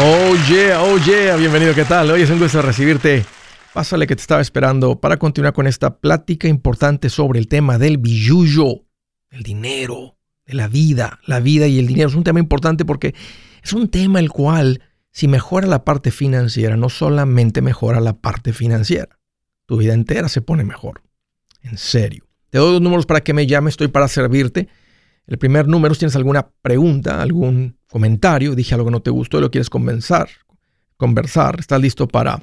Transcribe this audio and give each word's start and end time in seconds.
Oh 0.00 0.36
yeah, 0.48 0.80
oh 0.80 0.96
yeah, 0.98 1.34
bienvenido, 1.34 1.74
¿qué 1.74 1.84
tal? 1.84 2.08
Hoy 2.12 2.22
es 2.22 2.30
un 2.30 2.38
gusto 2.38 2.62
recibirte. 2.62 3.26
Pásale 3.74 4.06
que 4.06 4.14
te 4.14 4.20
estaba 4.20 4.40
esperando 4.40 5.00
para 5.00 5.16
continuar 5.16 5.52
con 5.52 5.66
esta 5.66 5.98
plática 5.98 6.46
importante 6.46 7.08
sobre 7.10 7.40
el 7.40 7.48
tema 7.48 7.78
del 7.78 7.98
billuyo, 7.98 8.84
el 9.30 9.42
dinero, 9.42 10.16
de 10.46 10.54
la 10.54 10.68
vida, 10.68 11.18
la 11.26 11.40
vida 11.40 11.66
y 11.66 11.80
el 11.80 11.88
dinero. 11.88 12.08
Es 12.08 12.14
un 12.14 12.22
tema 12.22 12.38
importante 12.38 12.84
porque 12.84 13.12
es 13.60 13.72
un 13.72 13.88
tema 13.88 14.20
el 14.20 14.30
cual, 14.30 14.84
si 15.10 15.26
mejora 15.26 15.66
la 15.66 15.84
parte 15.84 16.12
financiera, 16.12 16.76
no 16.76 16.90
solamente 16.90 17.60
mejora 17.60 17.98
la 17.98 18.12
parte 18.12 18.52
financiera, 18.52 19.18
tu 19.66 19.78
vida 19.78 19.94
entera 19.94 20.28
se 20.28 20.42
pone 20.42 20.62
mejor. 20.62 21.02
En 21.60 21.76
serio. 21.76 22.24
Te 22.50 22.58
doy 22.58 22.74
dos 22.74 22.82
números 22.82 23.04
para 23.04 23.22
que 23.22 23.34
me 23.34 23.48
llames, 23.48 23.72
estoy 23.72 23.88
para 23.88 24.06
servirte. 24.06 24.68
El 25.26 25.38
primer 25.38 25.66
número, 25.66 25.92
si 25.92 25.98
tienes 25.98 26.14
alguna 26.14 26.50
pregunta, 26.62 27.20
algún 27.20 27.77
comentario, 27.88 28.54
dije 28.54 28.74
algo 28.74 28.86
que 28.86 28.92
no 28.92 29.00
te 29.00 29.10
gustó 29.10 29.38
y 29.38 29.40
lo 29.40 29.50
quieres 29.50 29.70
conversar, 29.70 30.28
conversar, 30.96 31.56
estás 31.58 31.80
listo 31.80 32.06
para 32.06 32.40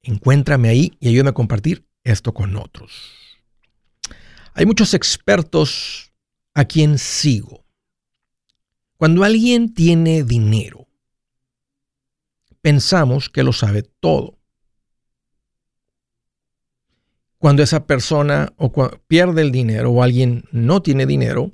encuéntrame 0.03 0.69
ahí 0.69 0.93
y 1.01 1.09
ayúdame 1.09 1.31
a 1.31 1.35
compartir 1.35 1.87
esto 2.05 2.35
con 2.35 2.57
otros. 2.57 2.93
Hay 4.55 4.67
muchos 4.67 4.95
expertos 4.95 6.13
a 6.55 6.65
quien 6.65 6.99
sigo. 6.99 7.65
Cuando 8.97 9.25
alguien 9.25 9.75
tiene 9.75 10.25
dinero, 10.25 10.89
pensamos 12.63 13.29
que 13.29 13.43
lo 13.43 13.53
sabe 13.53 13.83
todo. 13.83 14.39
Cuando 17.39 17.63
esa 17.63 17.87
persona 17.87 18.55
o 18.57 18.73
pierde 19.07 19.43
el 19.43 19.53
dinero 19.53 19.91
o 19.91 20.03
alguien 20.03 20.45
no 20.51 20.83
tiene 20.83 21.05
dinero, 21.05 21.53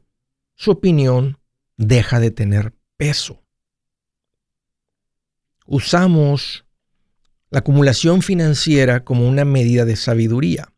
su 0.54 0.70
opinión 0.70 1.38
deja 1.76 2.20
de 2.20 2.30
tener 2.30 2.74
peso. 2.96 3.42
Usamos 5.66 6.64
la 7.50 7.60
acumulación 7.60 8.22
financiera 8.22 9.04
como 9.04 9.28
una 9.28 9.44
medida 9.44 9.84
de 9.84 9.96
sabiduría. 9.96 10.72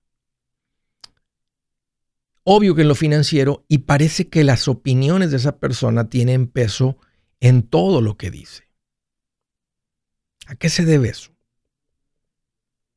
Obvio 2.43 2.75
que 2.75 2.83
en 2.83 2.89
lo 2.89 2.95
financiero 2.95 3.65
y 3.69 3.79
parece 3.79 4.29
que 4.29 4.45
las 4.45 4.69
opiniones 4.69 5.31
de 5.31 5.39
esa 5.39 5.59
persona 5.59 6.11
tienen 6.11 6.47
peso 6.47 6.99
en 7.41 7.63
todo 7.63 8.01
lo 8.03 8.17
que 8.17 8.31
dice. 8.31 8.65
¿A 10.47 10.55
qué 10.57 10.69
se 10.69 10.85
debe 10.85 11.09
eso? 11.09 11.33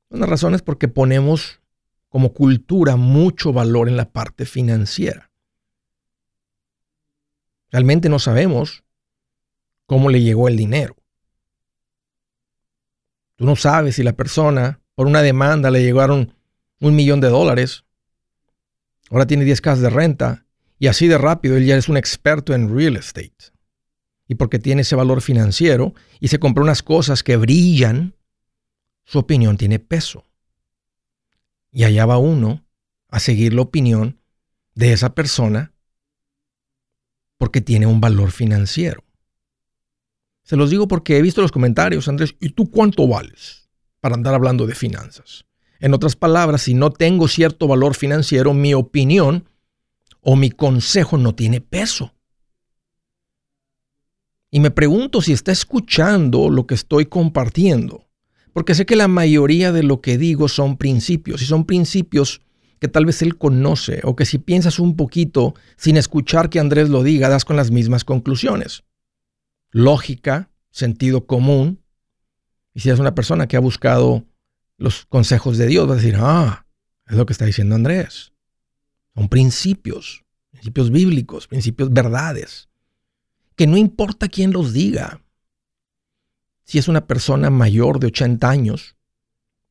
Una 0.10 0.26
razón 0.26 0.54
es 0.54 0.62
porque 0.62 0.88
ponemos 0.88 1.62
como 2.10 2.34
cultura 2.34 2.96
mucho 2.96 3.54
valor 3.54 3.88
en 3.88 3.98
la 3.98 4.12
parte 4.12 4.46
financiera. 4.46 5.27
Realmente 7.72 8.10
no 8.10 8.20
sabemos 8.20 8.84
cómo 9.86 10.10
le 10.10 10.22
llegó 10.22 10.48
el 10.48 10.58
dinero. 10.58 10.96
Tú 13.36 13.46
no 13.46 13.56
sabes 13.56 13.96
si 13.96 14.04
la 14.04 14.14
persona 14.14 14.82
por 14.96 15.08
una 15.08 15.22
demanda 15.22 15.70
le 15.70 15.84
llegaron 15.84 16.34
un 16.80 16.96
millón 16.96 17.22
de 17.22 17.30
dólares. 17.30 17.86
Ahora 19.10 19.28
tiene 19.28 19.46
10 19.46 19.62
casas 19.62 19.82
de 19.82 19.90
renta 19.90 20.46
y 20.80 20.88
así 20.88 21.08
de 21.08 21.18
rápido 21.18 21.58
él 21.58 21.66
ya 21.66 21.78
es 21.78 21.90
un 21.90 21.98
experto 21.98 22.54
en 22.54 22.76
real 22.76 22.96
estate. 22.98 23.52
Y 24.28 24.36
porque 24.36 24.60
tiene 24.60 24.82
ese 24.82 24.96
valor 24.96 25.22
financiero 25.22 25.94
y 26.20 26.28
se 26.28 26.40
compró 26.40 26.64
unas 26.64 26.84
cosas 26.84 27.24
que 27.24 27.38
brillan, 27.38 28.16
su 29.06 29.20
opinión 29.20 29.58
tiene 29.58 29.80
peso. 29.80 30.26
Y 31.72 31.84
allá 31.84 32.06
va 32.06 32.18
uno 32.18 32.66
a 33.10 33.20
seguir 33.20 33.54
la 33.54 33.62
opinión 33.62 34.20
de 34.74 34.94
esa 34.94 35.14
persona 35.16 35.74
porque 37.38 37.62
tiene 37.62 37.86
un 37.86 38.02
valor 38.02 38.32
financiero. 38.32 39.04
Se 40.44 40.56
los 40.56 40.70
digo 40.70 40.88
porque 40.88 41.18
he 41.18 41.22
visto 41.22 41.42
los 41.42 41.52
comentarios, 41.52 42.08
Andrés, 42.08 42.36
¿y 42.40 42.50
tú 42.50 42.72
cuánto 42.72 43.08
vales 43.08 43.70
para 44.00 44.16
andar 44.16 44.34
hablando 44.34 44.66
de 44.66 44.76
finanzas? 44.76 45.46
En 45.80 45.94
otras 45.94 46.16
palabras, 46.16 46.62
si 46.64 46.74
no 46.74 46.92
tengo 46.92 47.28
cierto 47.28 47.68
valor 47.68 47.96
financiero, 47.96 48.54
mi 48.54 48.74
opinión 48.74 49.50
o 50.22 50.36
mi 50.36 50.50
consejo 50.50 51.18
no 51.18 51.36
tiene 51.36 51.62
peso. 51.62 52.14
Y 54.50 54.60
me 54.60 54.72
pregunto 54.72 55.22
si 55.22 55.34
está 55.34 55.52
escuchando 55.52 56.50
lo 56.50 56.66
que 56.66 56.76
estoy 56.76 57.06
compartiendo, 57.06 58.08
porque 58.54 58.74
sé 58.74 58.86
que 58.86 58.96
la 58.96 59.08
mayoría 59.08 59.72
de 59.72 59.84
lo 59.84 60.02
que 60.02 60.18
digo 60.18 60.48
son 60.48 60.78
principios, 60.78 61.42
y 61.42 61.46
son 61.46 61.66
principios 61.66 62.42
que 62.80 62.88
tal 62.88 63.06
vez 63.06 63.22
él 63.22 63.38
conoce 63.38 64.02
o 64.04 64.16
que 64.16 64.26
si 64.26 64.38
piensas 64.38 64.80
un 64.80 64.96
poquito 64.96 65.56
sin 65.78 65.98
escuchar 65.98 66.50
que 66.50 66.60
Andrés 66.60 66.90
lo 66.90 67.04
diga, 67.04 67.30
das 67.30 67.46
con 67.46 67.56
las 67.56 67.72
mismas 67.72 68.04
conclusiones. 68.04 68.84
Lógica, 69.72 70.52
sentido 70.72 71.26
común. 71.26 71.82
Y 72.74 72.82
si 72.82 72.90
eres 72.90 73.00
una 73.00 73.16
persona 73.16 73.48
que 73.48 73.58
ha 73.58 73.62
buscado 73.62 74.26
los 74.78 75.06
consejos 75.06 75.58
de 75.58 75.68
Dios, 75.68 75.88
vas 75.88 75.98
a 75.98 76.02
decir, 76.02 76.18
ah, 76.20 76.66
es 77.08 77.16
lo 77.16 77.26
que 77.26 77.34
está 77.34 77.46
diciendo 77.46 77.76
Andrés. 77.76 78.34
Son 79.16 79.30
principios, 79.30 80.24
principios 80.52 80.92
bíblicos, 80.92 81.48
principios 81.48 81.92
verdades, 81.92 82.70
que 83.56 83.66
no 83.66 83.78
importa 83.78 84.28
quién 84.28 84.52
los 84.52 84.74
diga. 84.74 85.22
Si 86.64 86.78
es 86.78 86.88
una 86.88 87.08
persona 87.08 87.50
mayor 87.50 88.00
de 88.00 88.08
80 88.08 88.48
años, 88.48 88.96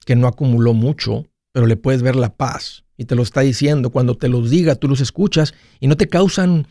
que 0.04 0.16
no 0.16 0.26
acumuló 0.26 0.72
mucho, 0.72 1.26
pero 1.52 1.66
le 1.66 1.76
puedes 1.76 2.02
ver 2.02 2.16
la 2.16 2.36
paz, 2.36 2.85
y 2.96 3.04
te 3.04 3.14
lo 3.14 3.22
está 3.22 3.40
diciendo. 3.40 3.90
Cuando 3.90 4.16
te 4.16 4.28
los 4.28 4.50
diga, 4.50 4.74
tú 4.74 4.88
los 4.88 5.00
escuchas 5.00 5.54
y 5.80 5.86
no 5.86 5.96
te 5.96 6.08
causan 6.08 6.68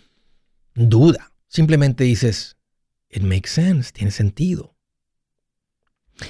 duda. 0.73 1.31
Simplemente 1.47 2.03
dices, 2.03 2.57
it 3.09 3.23
makes 3.23 3.49
sense, 3.49 3.91
tiene 3.91 4.11
sentido. 4.11 4.75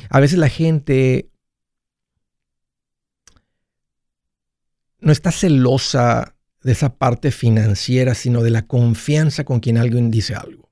A 0.09 0.19
veces 0.19 0.37
la 0.39 0.49
gente 0.49 1.31
no 4.99 5.11
está 5.11 5.31
celosa 5.31 6.35
de 6.63 6.71
esa 6.71 6.97
parte 6.97 7.31
financiera, 7.31 8.15
sino 8.15 8.41
de 8.41 8.49
la 8.49 8.65
confianza 8.65 9.43
con 9.43 9.59
quien 9.59 9.77
alguien 9.77 10.09
dice 10.09 10.33
algo. 10.33 10.71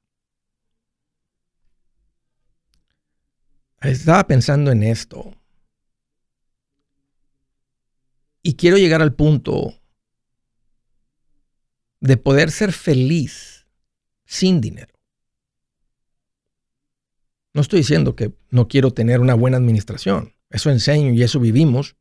Estaba 3.79 4.25
pensando 4.25 4.71
en 4.71 4.81
esto. 4.81 5.35
Y 8.43 8.55
quiero 8.55 8.77
llegar 8.77 9.01
al 9.01 9.13
punto 9.13 9.73
de 12.01 12.17
poder 12.17 12.51
ser 12.51 12.73
feliz 12.73 13.65
sin 14.25 14.59
dinero. 14.59 14.93
No 17.53 17.61
estoy 17.61 17.79
diciendo 17.79 18.15
que 18.15 18.33
no 18.49 18.67
quiero 18.67 18.91
tener 18.91 19.21
una 19.21 19.35
buena 19.35 19.57
administración. 19.57 20.33
Eso 20.49 20.69
enseño 20.69 21.13
y 21.13 21.23
eso 21.23 21.39
vivimos. 21.39 21.95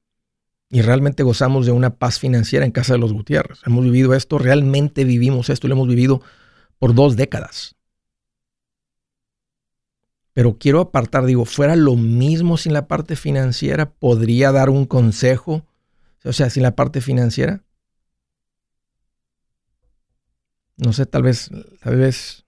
Y 0.68 0.82
realmente 0.82 1.22
gozamos 1.22 1.66
de 1.66 1.72
una 1.72 1.96
paz 1.96 2.18
financiera 2.18 2.64
en 2.64 2.72
casa 2.72 2.94
de 2.94 2.98
los 2.98 3.12
Gutiérrez. 3.12 3.60
Hemos 3.64 3.84
vivido 3.84 4.14
esto, 4.14 4.38
realmente 4.38 5.04
vivimos 5.04 5.50
esto 5.50 5.68
lo 5.68 5.74
hemos 5.74 5.88
vivido 5.88 6.22
por 6.78 6.94
dos 6.94 7.14
décadas. 7.14 7.76
Pero 10.32 10.56
quiero 10.58 10.80
apartar, 10.80 11.26
digo, 11.26 11.44
fuera 11.44 11.76
lo 11.76 11.94
mismo 11.94 12.56
sin 12.56 12.72
la 12.72 12.88
parte 12.88 13.16
financiera, 13.16 13.92
podría 13.92 14.50
dar 14.50 14.70
un 14.70 14.86
consejo 14.86 15.66
o 16.24 16.32
sea, 16.32 16.50
sin 16.50 16.62
la 16.62 16.74
parte 16.74 17.00
financiera. 17.00 17.64
No 20.76 20.92
sé, 20.92 21.06
tal 21.06 21.22
vez, 21.22 21.50
tal 21.80 21.96
vez, 21.96 22.44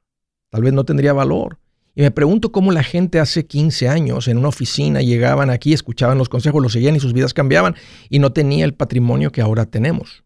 tal 0.51 0.63
vez 0.63 0.73
no 0.73 0.85
tendría 0.85 1.13
valor. 1.13 1.59
Y 1.95 2.03
me 2.03 2.11
pregunto 2.11 2.51
cómo 2.51 2.73
la 2.73 2.83
gente 2.83 3.21
hace 3.21 3.47
15 3.47 3.89
años 3.89 4.27
en 4.27 4.39
una 4.39 4.49
oficina 4.49 5.01
llegaban 5.01 5.51
aquí, 5.51 5.73
escuchaban 5.73 6.19
los 6.19 6.29
consejos, 6.29 6.61
los 6.61 6.73
seguían 6.73 6.97
y 6.97 7.01
sus 7.01 7.13
vidas 7.13 7.35
cambiaban 7.35 7.77
y 8.09 8.19
no 8.19 8.33
tenía 8.33 8.65
el 8.65 8.75
patrimonio 8.75 9.31
que 9.31 9.41
ahora 9.41 9.67
tenemos. 9.67 10.25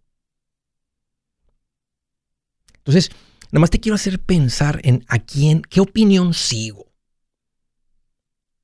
Entonces, 2.78 3.10
nada 3.50 3.60
más 3.60 3.70
te 3.70 3.80
quiero 3.80 3.96
hacer 3.96 4.18
pensar 4.18 4.80
en 4.82 5.04
a 5.08 5.18
quién, 5.18 5.60
qué 5.60 5.80
opinión 5.80 6.32
sigo. 6.32 6.86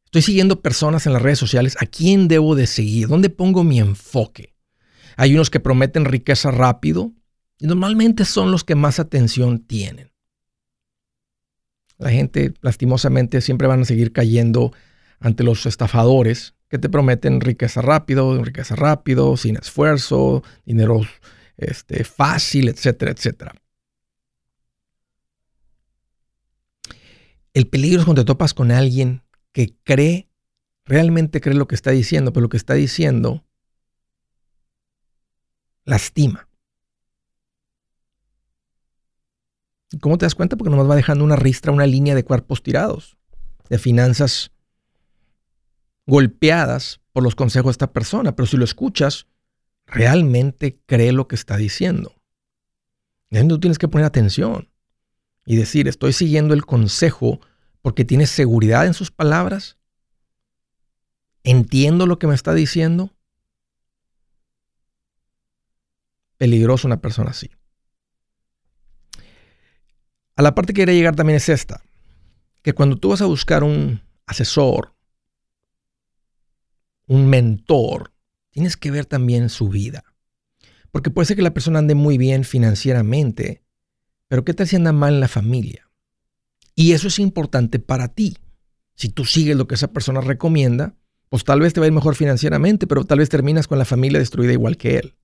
Estoy 0.07 0.23
siguiendo 0.23 0.63
personas 0.63 1.07
en 1.07 1.13
las 1.13 1.21
redes 1.21 1.39
sociales, 1.39 1.77
¿a 1.81 1.87
quién 1.87 2.29
debo 2.29 2.55
de 2.55 2.67
seguir? 2.67 3.09
¿Dónde 3.09 3.29
pongo 3.29 3.65
mi 3.65 3.81
enfoque? 3.81 4.54
Hay 5.17 5.35
unos 5.35 5.51
que 5.51 5.61
prometen 5.61 6.05
riqueza 6.05 6.51
rápido 6.51 7.13
y 7.59 7.67
normalmente 7.67 8.25
son 8.25 8.51
los 8.51 8.65
que 8.65 8.75
más 8.75 8.99
atención 8.99 9.61
tienen. 9.61 10.13
La 11.99 12.11
gente, 12.11 12.55
lastimosamente, 12.61 13.41
siempre 13.41 13.69
van 13.69 13.83
a 13.83 13.85
seguir 13.85 14.13
cayendo 14.13 14.73
ante 15.21 15.45
los 15.45 15.65
estafadores 15.67 16.55
que 16.69 16.79
te 16.79 16.89
prometen 16.89 17.41
riqueza 17.41 17.83
rápido, 17.83 18.43
riqueza 18.43 18.75
rápido, 18.75 19.37
sin 19.37 19.57
esfuerzo, 19.57 20.43
dinero 20.65 21.03
este, 21.57 22.05
fácil, 22.05 22.69
etcétera, 22.69 23.13
etcétera. 23.13 23.53
El 27.53 27.69
peligro 27.69 28.01
es 28.01 28.05
cuando 28.05 28.23
te 28.23 28.27
topas 28.27 28.53
con 28.55 28.73
alguien 28.73 29.23
que 29.53 29.77
cree, 29.85 30.29
realmente 30.85 31.41
cree 31.41 31.55
lo 31.55 31.69
que 31.69 31.77
está 31.77 31.93
diciendo, 31.93 32.33
pero 32.33 32.43
lo 32.43 32.49
que 32.49 32.57
está 32.57 32.75
diciendo 32.75 33.45
lastima. 35.85 36.49
¿Y 39.91 39.99
cómo 39.99 40.19
te 40.19 40.27
das 40.27 40.35
cuenta? 40.35 40.57
Porque 40.57 40.71
nomás 40.71 40.91
va 40.91 40.97
dejando 40.97 41.25
una 41.25 41.37
ristra, 41.37 41.73
una 41.73 41.87
línea 41.87 42.15
de 42.15 42.25
cuerpos 42.25 42.63
tirados, 42.63 43.17
de 43.69 43.79
finanzas 43.79 44.51
golpeadas 46.07 47.01
por 47.13 47.23
los 47.23 47.35
consejos 47.35 47.69
de 47.69 47.73
esta 47.73 47.93
persona. 47.93 48.35
Pero 48.35 48.47
si 48.47 48.57
lo 48.57 48.65
escuchas, 48.65 49.27
realmente 49.87 50.81
cree 50.87 51.13
lo 51.13 51.29
que 51.29 51.37
está 51.37 51.57
diciendo. 51.57 52.13
Y 53.31 53.49
tú 53.49 53.59
tienes 53.61 53.79
que 53.79 53.89
poner 53.89 54.07
atención 54.07 54.69
y 55.47 55.57
decir, 55.57 55.89
estoy 55.89 56.13
siguiendo 56.13 56.55
el 56.55 56.65
consejo 56.65 57.41
porque 57.83 58.05
tienes 58.05 58.31
seguridad 58.31 58.87
en 58.87 58.95
sus 58.95 59.11
palabras. 59.11 59.79
Entiendo 61.43 62.07
lo 62.07 62.19
que 62.19 62.27
me 62.27 62.35
está 62.35 62.55
diciendo. 62.55 63.14
Peligroso 66.37 66.87
una 66.87 67.01
persona 67.01 67.31
así. 67.31 67.51
A 70.37 70.43
la 70.43 70.55
parte 70.55 70.73
que 70.73 70.83
quería 70.83 70.95
llegar 70.95 71.15
también 71.15 71.37
es 71.37 71.49
esta, 71.49 71.83
que 72.63 72.73
cuando 72.73 72.97
tú 72.97 73.11
vas 73.11 73.23
a 73.23 73.27
buscar 73.27 73.63
un 73.63 74.03
asesor, 74.27 74.95
un 77.07 77.27
mentor, 77.29 78.13
tienes 78.51 78.77
que 78.77 78.91
ver 78.91 79.07
también 79.07 79.49
su 79.49 79.69
vida. 79.69 80.05
Porque 80.91 81.11
puede 81.11 81.27
ser 81.27 81.37
que 81.37 81.43
la 81.43 81.55
persona 81.55 81.79
ande 81.79 81.95
muy 81.95 82.19
bien 82.19 82.45
financieramente, 82.45 83.63
pero 84.29 84.45
¿qué 84.45 84.55
tal 84.55 84.67
si 84.67 84.77
anda 84.77 84.93
mal 84.93 85.15
en 85.15 85.21
la 85.21 85.29
familia? 85.29 85.91
Y 86.75 86.93
eso 86.93 87.09
es 87.09 87.19
importante 87.19 87.79
para 87.79 88.09
ti. 88.09 88.39
Si 88.95 89.09
tú 89.09 89.25
sigues 89.25 89.57
lo 89.57 89.69
que 89.69 89.75
esa 89.75 89.93
persona 89.93 90.21
recomienda, 90.21 90.97
pues 91.29 91.45
tal 91.45 91.61
vez 91.61 91.73
te 91.73 91.81
va 91.81 91.87
a 91.87 91.89
ir 91.89 91.93
mejor 91.93 92.15
financieramente, 92.15 92.87
pero 92.87 93.05
tal 93.05 93.19
vez 93.19 93.29
terminas 93.29 93.67
con 93.67 93.79
la 93.79 93.85
familia 93.85 94.19
destruida 94.19 94.53
igual 94.53 94.77
que 94.77 94.99
él. 94.99 95.17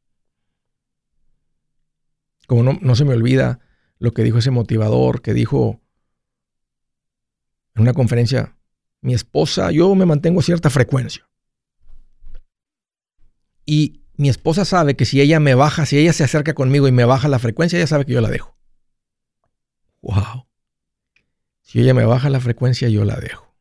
Como 2.51 2.65
no, 2.65 2.77
no 2.83 2.97
se 2.97 3.05
me 3.05 3.15
olvida 3.15 3.61
lo 4.01 4.11
que 4.11 4.25
dijo 4.25 4.39
ese 4.39 4.51
motivador, 4.51 5.23
que 5.23 5.35
dijo 5.35 5.81
en 7.77 7.83
una 7.83 7.93
conferencia, 7.93 8.57
mi 9.03 9.15
esposa, 9.15 9.71
yo 9.71 9.95
me 9.95 10.05
mantengo 10.05 10.41
a 10.41 10.43
cierta 10.43 10.69
frecuencia. 10.69 11.31
Y 13.65 14.03
mi 14.15 14.29
esposa 14.29 14.65
sabe 14.65 14.97
que 14.97 15.05
si 15.05 15.21
ella 15.21 15.39
me 15.39 15.55
baja, 15.55 15.87
si 15.87 15.97
ella 15.97 16.13
se 16.13 16.25
acerca 16.25 16.55
conmigo 16.55 16.89
y 16.89 16.91
me 16.91 17.05
baja 17.05 17.29
la 17.29 17.39
frecuencia, 17.39 17.79
ella 17.79 17.87
sabe 17.87 18.05
que 18.05 18.15
yo 18.15 18.21
la 18.21 18.31
dejo. 18.31 18.59
Wow. 20.03 20.49
Si 21.61 21.79
ella 21.79 21.95
me 21.95 22.05
baja 22.05 22.31
la 22.31 22.41
frecuencia, 22.41 22.89
yo 22.89 23.05
la 23.05 23.15
dejo. 23.15 23.55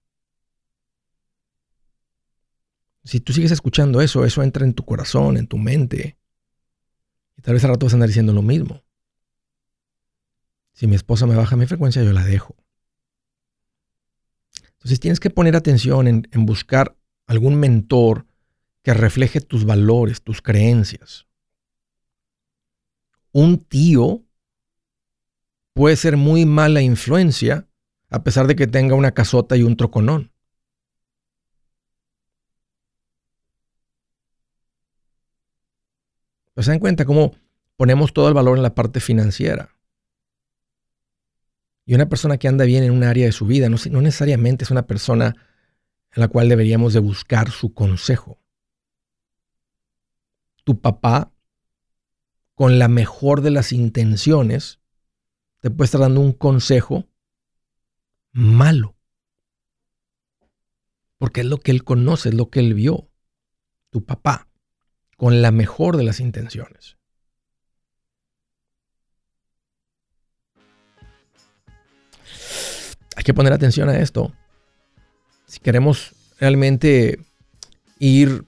Si 3.04 3.20
tú 3.20 3.34
sigues 3.34 3.52
escuchando 3.52 4.02
eso, 4.02 4.26
eso 4.26 4.42
entra 4.42 4.66
en 4.66 4.74
tu 4.74 4.84
corazón, 4.84 5.38
en 5.38 5.46
tu 5.46 5.60
mente. 5.60 6.18
Y 7.40 7.42
tal 7.42 7.54
vez 7.54 7.64
al 7.64 7.70
rato 7.70 7.86
vas 7.86 7.94
a 7.94 7.96
andar 7.96 8.10
diciendo 8.10 8.34
lo 8.34 8.42
mismo. 8.42 8.84
Si 10.74 10.88
mi 10.88 10.96
esposa 10.96 11.26
me 11.26 11.38
baja 11.38 11.56
mi 11.56 11.66
frecuencia, 11.66 12.04
yo 12.04 12.12
la 12.12 12.26
dejo. 12.26 12.54
Entonces 14.74 15.00
tienes 15.00 15.22
que 15.22 15.30
poner 15.30 15.56
atención 15.56 16.10
en, 16.10 16.28
en 16.34 16.46
buscar 16.46 16.98
algún 17.28 17.56
mentor 17.56 18.26
que 18.84 18.94
refleje 18.94 19.40
tus 19.40 19.64
valores, 19.64 20.22
tus 20.22 20.42
creencias. 20.42 21.28
Un 23.32 23.64
tío 23.64 24.26
puede 25.72 25.96
ser 25.96 26.18
muy 26.18 26.46
mala 26.46 26.82
influencia 26.82 27.70
a 28.10 28.22
pesar 28.22 28.48
de 28.48 28.58
que 28.58 28.68
tenga 28.68 28.96
una 28.96 29.14
casota 29.14 29.56
y 29.56 29.64
un 29.64 29.78
troconón. 29.78 30.29
¿Se 36.62 36.72
dan 36.72 36.80
cuenta 36.80 37.06
cómo 37.06 37.36
ponemos 37.78 38.14
todo 38.14 38.28
el 38.28 38.34
valor 38.34 38.58
en 38.58 38.64
la 38.64 38.76
parte 38.76 39.00
financiera? 39.00 39.76
Y 41.86 41.96
una 41.96 42.10
persona 42.10 42.38
que 42.38 42.48
anda 42.48 42.66
bien 42.66 42.84
en 42.84 42.92
un 42.92 43.04
área 43.04 43.26
de 43.26 43.32
su 43.32 43.46
vida 43.46 43.70
no, 43.70 43.78
no 43.90 44.02
necesariamente 44.02 44.64
es 44.64 44.72
una 44.72 44.86
persona 44.86 45.36
en 46.14 46.22
la 46.22 46.28
cual 46.28 46.50
deberíamos 46.50 46.94
de 46.94 47.00
buscar 47.00 47.50
su 47.50 47.74
consejo. 47.74 48.40
Tu 50.64 50.80
papá, 50.80 51.32
con 52.56 52.78
la 52.78 52.88
mejor 52.88 53.42
de 53.42 53.52
las 53.52 53.72
intenciones, 53.72 54.80
te 55.62 55.70
puede 55.72 55.86
estar 55.86 56.02
dando 56.02 56.22
un 56.22 56.34
consejo 56.34 57.08
malo. 58.32 58.96
Porque 61.18 61.42
es 61.42 61.48
lo 61.48 61.58
que 61.58 61.72
él 61.72 61.84
conoce, 61.84 62.30
es 62.30 62.36
lo 62.36 62.50
que 62.50 62.60
él 62.60 62.74
vio. 62.74 63.10
Tu 63.90 64.06
papá, 64.06 64.49
con 65.20 65.42
la 65.42 65.52
mejor 65.52 65.98
de 65.98 66.06
las 66.06 66.22
intenciones. 66.22 66.96
Hay 73.18 73.24
que 73.26 73.34
poner 73.34 73.52
atención 73.52 73.90
a 73.90 74.00
esto. 74.00 74.32
Si 75.46 75.60
queremos 75.60 76.14
realmente 76.40 77.20
ir 78.00 78.46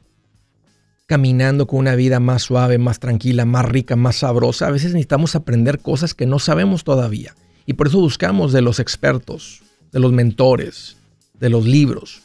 caminando 1.07 1.67
con 1.67 1.79
una 1.79 1.95
vida 1.95 2.21
más 2.21 2.43
suave, 2.43 2.77
más 2.77 2.99
tranquila, 2.99 3.43
más 3.43 3.65
rica, 3.65 3.97
más 3.97 4.19
sabrosa, 4.19 4.67
a 4.67 4.71
veces 4.71 4.93
necesitamos 4.93 5.35
aprender 5.35 5.79
cosas 5.79 6.13
que 6.13 6.25
no 6.25 6.39
sabemos 6.39 6.85
todavía. 6.85 7.35
Y 7.65 7.73
por 7.73 7.87
eso 7.87 7.99
buscamos 7.99 8.53
de 8.53 8.61
los 8.61 8.79
expertos, 8.79 9.61
de 9.91 9.99
los 9.99 10.13
mentores, 10.13 10.95
de 11.33 11.49
los 11.49 11.65
libros. 11.65 12.21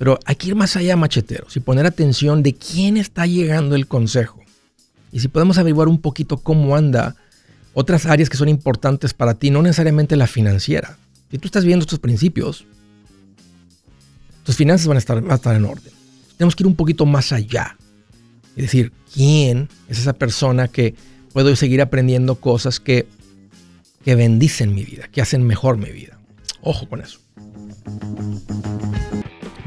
Pero 0.00 0.18
hay 0.24 0.34
que 0.36 0.48
ir 0.48 0.54
más 0.54 0.76
allá, 0.76 0.96
macheteros, 0.96 1.54
y 1.58 1.60
poner 1.60 1.84
atención 1.84 2.42
de 2.42 2.54
quién 2.54 2.96
está 2.96 3.26
llegando 3.26 3.76
el 3.76 3.86
consejo. 3.86 4.40
Y 5.12 5.20
si 5.20 5.28
podemos 5.28 5.58
averiguar 5.58 5.88
un 5.88 6.00
poquito 6.00 6.38
cómo 6.38 6.74
anda 6.74 7.16
otras 7.74 8.06
áreas 8.06 8.30
que 8.30 8.38
son 8.38 8.48
importantes 8.48 9.12
para 9.12 9.34
ti, 9.34 9.50
no 9.50 9.60
necesariamente 9.60 10.16
la 10.16 10.26
financiera. 10.26 10.96
Si 11.30 11.36
tú 11.36 11.48
estás 11.48 11.66
viendo 11.66 11.82
estos 11.82 11.98
principios, 11.98 12.64
tus 14.42 14.56
finanzas 14.56 14.86
van 14.86 14.96
a 14.96 15.00
estar, 15.00 15.20
van 15.20 15.32
a 15.32 15.34
estar 15.34 15.54
en 15.54 15.66
orden. 15.66 15.92
Tenemos 16.38 16.56
que 16.56 16.62
ir 16.62 16.68
un 16.68 16.76
poquito 16.76 17.04
más 17.04 17.30
allá. 17.30 17.76
Es 18.56 18.62
decir, 18.62 18.94
¿quién 19.12 19.68
es 19.86 19.98
esa 19.98 20.14
persona 20.14 20.68
que 20.68 20.94
puedo 21.34 21.54
seguir 21.56 21.82
aprendiendo 21.82 22.36
cosas 22.36 22.80
que, 22.80 23.06
que 24.02 24.14
bendicen 24.14 24.74
mi 24.74 24.82
vida, 24.82 25.08
que 25.08 25.20
hacen 25.20 25.46
mejor 25.46 25.76
mi 25.76 25.90
vida? 25.90 26.18
Ojo 26.62 26.88
con 26.88 27.02
eso. 27.02 27.20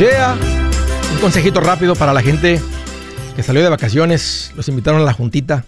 Un 0.00 1.18
consejito 1.20 1.58
rápido 1.58 1.96
para 1.96 2.12
la 2.12 2.22
gente 2.22 2.60
que 3.34 3.42
salió 3.42 3.64
de 3.64 3.68
vacaciones, 3.68 4.52
los 4.54 4.68
invitaron 4.68 5.00
a 5.00 5.04
la 5.04 5.12
juntita 5.12 5.64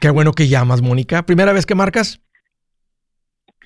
Qué 0.00 0.10
bueno 0.10 0.32
que 0.32 0.48
llamas, 0.48 0.82
Mónica. 0.82 1.24
¿Primera 1.24 1.52
vez 1.52 1.66
que 1.66 1.74
marcas? 1.74 2.20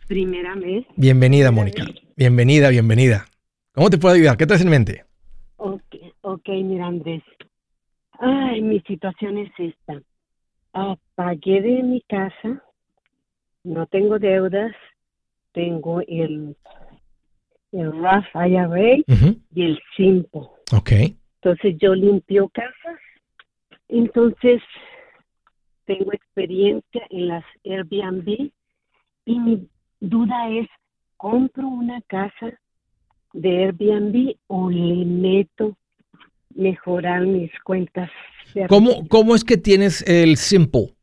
Primera 0.09 0.55
vez. 0.57 0.85
Bienvenida, 0.97 1.51
Mónica. 1.51 1.87
Bienvenida, 2.17 2.69
bienvenida. 2.69 3.25
¿Cómo 3.73 3.89
te 3.89 3.97
puedo 3.97 4.15
ayudar? 4.15 4.37
¿Qué 4.37 4.47
traes 4.47 4.63
en 4.63 4.69
mente? 4.69 5.05
Ok, 5.57 5.95
ok, 6.23 6.49
mira, 6.65 6.87
Andrés. 6.87 7.23
Ay, 8.19 8.61
mi 8.61 8.81
situación 8.81 9.39
es 9.39 9.51
esta. 9.57 10.03
Apagué 10.73 11.63
de 11.63 11.83
mi 11.83 12.03
casa 12.03 12.63
no 13.65 13.87
tengo 13.87 14.19
deudas, 14.19 14.73
tengo 15.53 16.01
el, 16.03 16.57
el 17.73 18.03
RAF 18.03 18.25
IRA 18.35 18.97
y 19.55 19.63
el 19.63 19.81
SIMPO. 19.97 20.59
Ok. 20.73 20.93
Entonces 21.41 21.77
yo 21.81 21.95
limpio 21.95 22.49
casas, 22.49 23.01
entonces 23.89 24.63
tengo 25.85 26.13
experiencia 26.13 27.03
en 27.11 27.29
las 27.29 27.45
Airbnb 27.65 28.51
y 29.25 29.39
mi 29.39 29.69
duda 30.01 30.51
es, 30.51 30.69
¿compro 31.17 31.67
una 31.67 32.01
casa 32.03 32.59
de 33.33 33.65
Airbnb 33.65 34.37
o 34.47 34.71
le 34.71 35.05
meto 35.05 35.77
mejorar 36.55 37.23
mis 37.23 37.51
cuentas? 37.65 38.11
¿Cómo, 38.69 39.09
¿Cómo 39.09 39.35
es 39.35 39.45
que 39.45 39.57
tienes 39.57 40.03
el 40.07 40.37
Simple? 40.37 40.95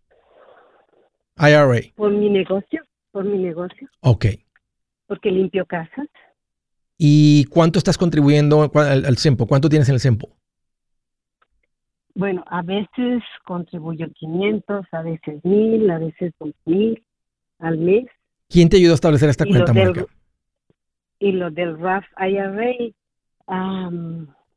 IRA. 1.39 1.81
Por 1.95 2.11
mi 2.11 2.29
negocio, 2.29 2.83
por 3.11 3.25
mi 3.25 3.37
negocio. 3.37 3.87
Ok. 4.01 4.25
Porque 5.07 5.31
limpio 5.31 5.65
casas. 5.65 6.07
¿Y 6.97 7.45
cuánto 7.45 7.79
estás 7.79 7.97
contribuyendo 7.97 8.69
al, 8.73 9.05
al 9.05 9.17
CEMPO? 9.17 9.47
¿Cuánto 9.47 9.69
tienes 9.69 9.87
en 9.89 9.95
el 9.95 10.01
CEMPO? 10.01 10.29
Bueno, 12.19 12.43
a 12.47 12.61
veces 12.61 13.23
contribuyo 13.45 14.07
500, 14.13 14.85
a 14.91 15.01
veces 15.03 15.39
1000, 15.45 15.89
a 15.89 15.99
veces 15.99 16.33
2000 16.37 17.01
al 17.59 17.77
mes. 17.77 18.07
¿Quién 18.49 18.67
te 18.67 18.75
ayudó 18.75 18.91
a 18.91 18.95
establecer 18.95 19.29
esta 19.29 19.45
cuenta, 19.45 19.71
Mónica? 19.71 20.05
Y 21.19 21.31
lo 21.31 21.49
del 21.49 21.79
RAF 21.79 22.05
IRA, 22.17 22.73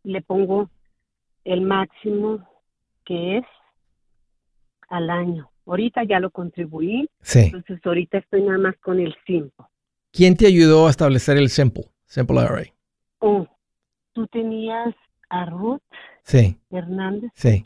le 0.02 0.22
pongo 0.22 0.70
el 1.44 1.60
máximo 1.60 2.44
que 3.04 3.38
es 3.38 3.44
al 4.88 5.10
año. 5.10 5.51
Ahorita 5.66 6.02
ya 6.04 6.20
lo 6.20 6.30
contribuí. 6.30 7.08
Sí. 7.20 7.40
Entonces 7.40 7.80
ahorita 7.84 8.18
estoy 8.18 8.42
nada 8.42 8.58
más 8.58 8.76
con 8.78 8.98
el 9.00 9.14
Simple. 9.26 9.66
¿Quién 10.12 10.36
te 10.36 10.46
ayudó 10.46 10.86
a 10.86 10.90
establecer 10.90 11.36
el 11.38 11.48
Simple, 11.48 11.84
Simple 12.06 12.40
IRA? 12.40 12.64
Oh, 13.20 13.46
tú 14.12 14.26
tenías 14.26 14.94
a 15.30 15.46
Ruth 15.46 15.80
sí. 16.22 16.58
Hernández 16.70 17.30
sí. 17.34 17.64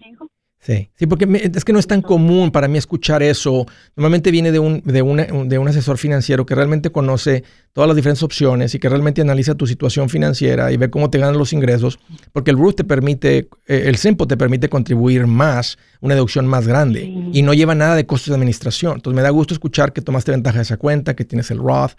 Sí, 0.67 0.91
sí, 0.97 1.07
porque 1.07 1.29
es 1.55 1.65
que 1.65 1.73
no 1.73 1.79
es 1.79 1.87
tan 1.87 2.03
común 2.03 2.51
para 2.51 2.67
mí 2.67 2.77
escuchar 2.77 3.23
eso. 3.23 3.67
Normalmente 3.95 4.33
viene 4.33 4.51
de 4.51 4.59
un, 4.59 4.83
de, 4.85 5.45
de 5.47 5.59
un 5.59 5.69
asesor 5.69 5.97
financiero 5.97 6.45
que 6.45 6.57
realmente 6.57 6.91
conoce 6.91 7.45
todas 7.73 7.87
las 7.87 7.95
diferentes 7.95 8.25
opciones 8.25 8.75
y 8.75 8.81
que 8.81 8.89
realmente 8.89 9.21
analiza 9.21 9.55
tu 9.55 9.69
situación 9.69 10.09
financiera 10.09 10.73
y 10.73 10.77
ve 10.77 10.91
cómo 10.91 11.09
te 11.09 11.19
ganan 11.19 11.39
los 11.39 11.53
ingresos, 11.53 12.01
porque 12.33 12.51
el 12.51 12.57
RUT 12.57 12.79
te 12.79 12.83
permite, 12.83 13.49
eh, 13.69 13.85
el 13.87 13.95
SIMPO 13.95 14.27
te 14.27 14.37
permite 14.37 14.69
contribuir 14.69 15.29
más, 15.29 15.79
una 16.01 16.15
deducción 16.15 16.49
más 16.49 16.67
grande 16.67 17.05
y 17.33 17.43
no 17.43 17.55
lleva 17.55 17.77
nada 17.77 17.95
de 17.95 18.05
costos 18.05 18.31
de 18.31 18.35
administración. 18.35 18.97
Entonces 18.97 19.15
me 19.15 19.23
da 19.23 19.31
gusto 19.31 19.55
escuchar 19.55 19.93
que 19.93 20.01
tomaste 20.01 20.33
ventaja 20.33 20.57
de 20.57 20.63
esa 20.63 20.79
cuenta, 20.79 21.15
que 21.15 21.25
tienes 21.25 21.49
el 21.53 21.59
Roth. 21.59 21.93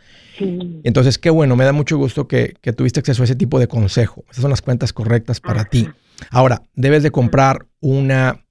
Entonces, 0.84 1.18
qué 1.18 1.30
bueno, 1.30 1.56
me 1.56 1.64
da 1.64 1.72
mucho 1.72 1.96
gusto 1.96 2.28
que, 2.28 2.56
que 2.60 2.74
tuviste 2.74 3.00
acceso 3.00 3.24
a 3.24 3.26
ese 3.26 3.36
tipo 3.38 3.60
de 3.60 3.70
consejo. 3.70 4.26
Esas 4.30 4.42
son 4.42 4.52
las 4.52 4.62
cuentas 4.62 4.92
correctas 4.92 5.40
para 5.40 5.64
ti. 5.64 5.88
Ahora, 6.32 6.64
debes 6.76 7.04
de 7.04 7.12
comprar 7.12 7.66
una 7.80 8.44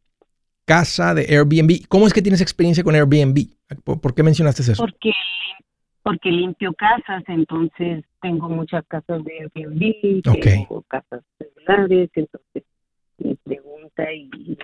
casa 0.66 1.14
de 1.14 1.22
Airbnb. 1.22 1.86
¿Cómo 1.88 2.06
es 2.06 2.12
que 2.12 2.20
tienes 2.20 2.42
experiencia 2.42 2.84
con 2.84 2.94
Airbnb? 2.94 3.38
¿Por, 3.84 4.14
qué 4.14 4.22
mencionaste 4.22 4.62
eso? 4.62 4.74
Porque, 4.76 5.12
porque 6.02 6.30
limpio 6.30 6.74
casas, 6.74 7.22
entonces 7.28 8.04
tengo 8.20 8.48
muchas 8.48 8.84
casas 8.86 9.24
de 9.24 9.32
Airbnb, 9.40 10.22
tengo 10.22 10.82
casas 10.82 11.22
regulares, 11.38 12.10
entonces 12.14 12.64
me 13.18 13.36
pregunta 13.36 14.12
y, 14.12 14.58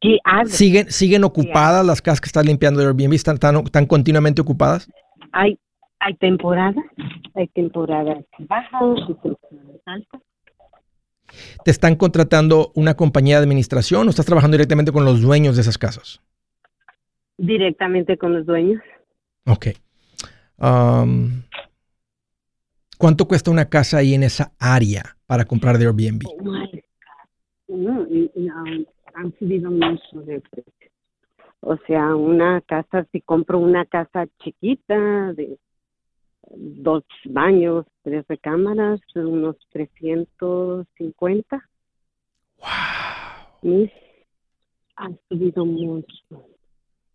¿qué 0.00 0.18
hago? 0.24 0.48
¿Siguen, 0.48 0.90
¿Siguen 0.90 1.24
ocupadas 1.24 1.86
las 1.86 2.02
casas 2.02 2.20
que 2.20 2.26
estás 2.26 2.44
limpiando 2.44 2.80
de 2.80 2.86
Airbnb? 2.86 3.14
¿Están, 3.14 3.36
están, 3.36 3.86
continuamente 3.86 4.42
ocupadas? 4.42 4.90
Hay, 5.32 5.58
hay 6.00 6.14
temporadas, 6.14 6.84
hay 7.34 7.46
temporadas 7.48 8.24
bajas 8.40 8.98
y 9.08 9.14
temporadas 9.14 9.80
altas 9.86 10.20
¿Te 11.64 11.70
están 11.70 11.96
contratando 11.96 12.72
una 12.74 12.94
compañía 12.94 13.36
de 13.36 13.44
administración 13.44 14.06
o 14.06 14.10
estás 14.10 14.26
trabajando 14.26 14.56
directamente 14.56 14.92
con 14.92 15.04
los 15.04 15.20
dueños 15.20 15.56
de 15.56 15.62
esas 15.62 15.78
casas? 15.78 16.20
Directamente 17.38 18.16
con 18.16 18.32
los 18.32 18.46
dueños. 18.46 18.82
Ok. 19.46 19.66
Um, 20.58 21.42
¿Cuánto 22.98 23.28
cuesta 23.28 23.50
una 23.50 23.68
casa 23.68 23.98
ahí 23.98 24.14
en 24.14 24.22
esa 24.22 24.52
área 24.58 25.16
para 25.26 25.44
comprar 25.44 25.76
de 25.78 25.86
Airbnb? 25.86 26.22
No, 27.68 28.06
han 29.14 29.34
subido 29.38 29.70
mucho 29.70 30.20
de 30.24 30.40
precio. 30.40 30.90
O 31.60 31.76
sea, 31.86 32.14
una 32.14 32.60
casa, 32.62 33.06
si 33.12 33.20
compro 33.20 33.58
una 33.58 33.84
casa 33.86 34.26
chiquita 34.42 35.32
de 35.32 35.58
dos 36.54 37.04
baños, 37.24 37.86
tres 38.02 38.24
recámaras, 38.28 39.00
unos 39.14 39.56
350. 39.70 41.68
¡Wow! 42.58 43.90
Han 44.96 45.18
subido 45.28 45.64
mucho. 45.64 46.46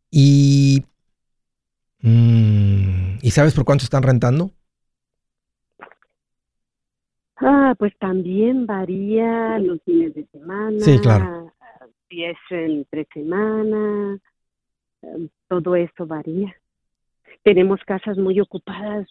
¿Y, 0.10 0.84
mm, 2.02 3.20
¿Y 3.22 3.32
sabes 3.32 3.56
por 3.56 3.66
cuánto 3.66 3.86
están 3.86 4.04
rentando? 4.04 4.52
Ah, 7.38 7.74
pues 7.80 7.98
también 7.98 8.68
varía 8.68 9.58
los 9.58 9.82
fines 9.84 10.14
de 10.14 10.28
semana. 10.28 10.80
Sí, 10.80 11.00
claro. 11.00 11.52
Si 12.08 12.24
es 12.24 12.38
entre 12.50 13.08
semana, 13.14 14.20
eh, 15.02 15.30
todo 15.48 15.76
eso 15.76 16.06
varía 16.06 16.54
tenemos 17.44 17.80
casas 17.86 18.18
muy 18.18 18.40
ocupadas 18.40 19.08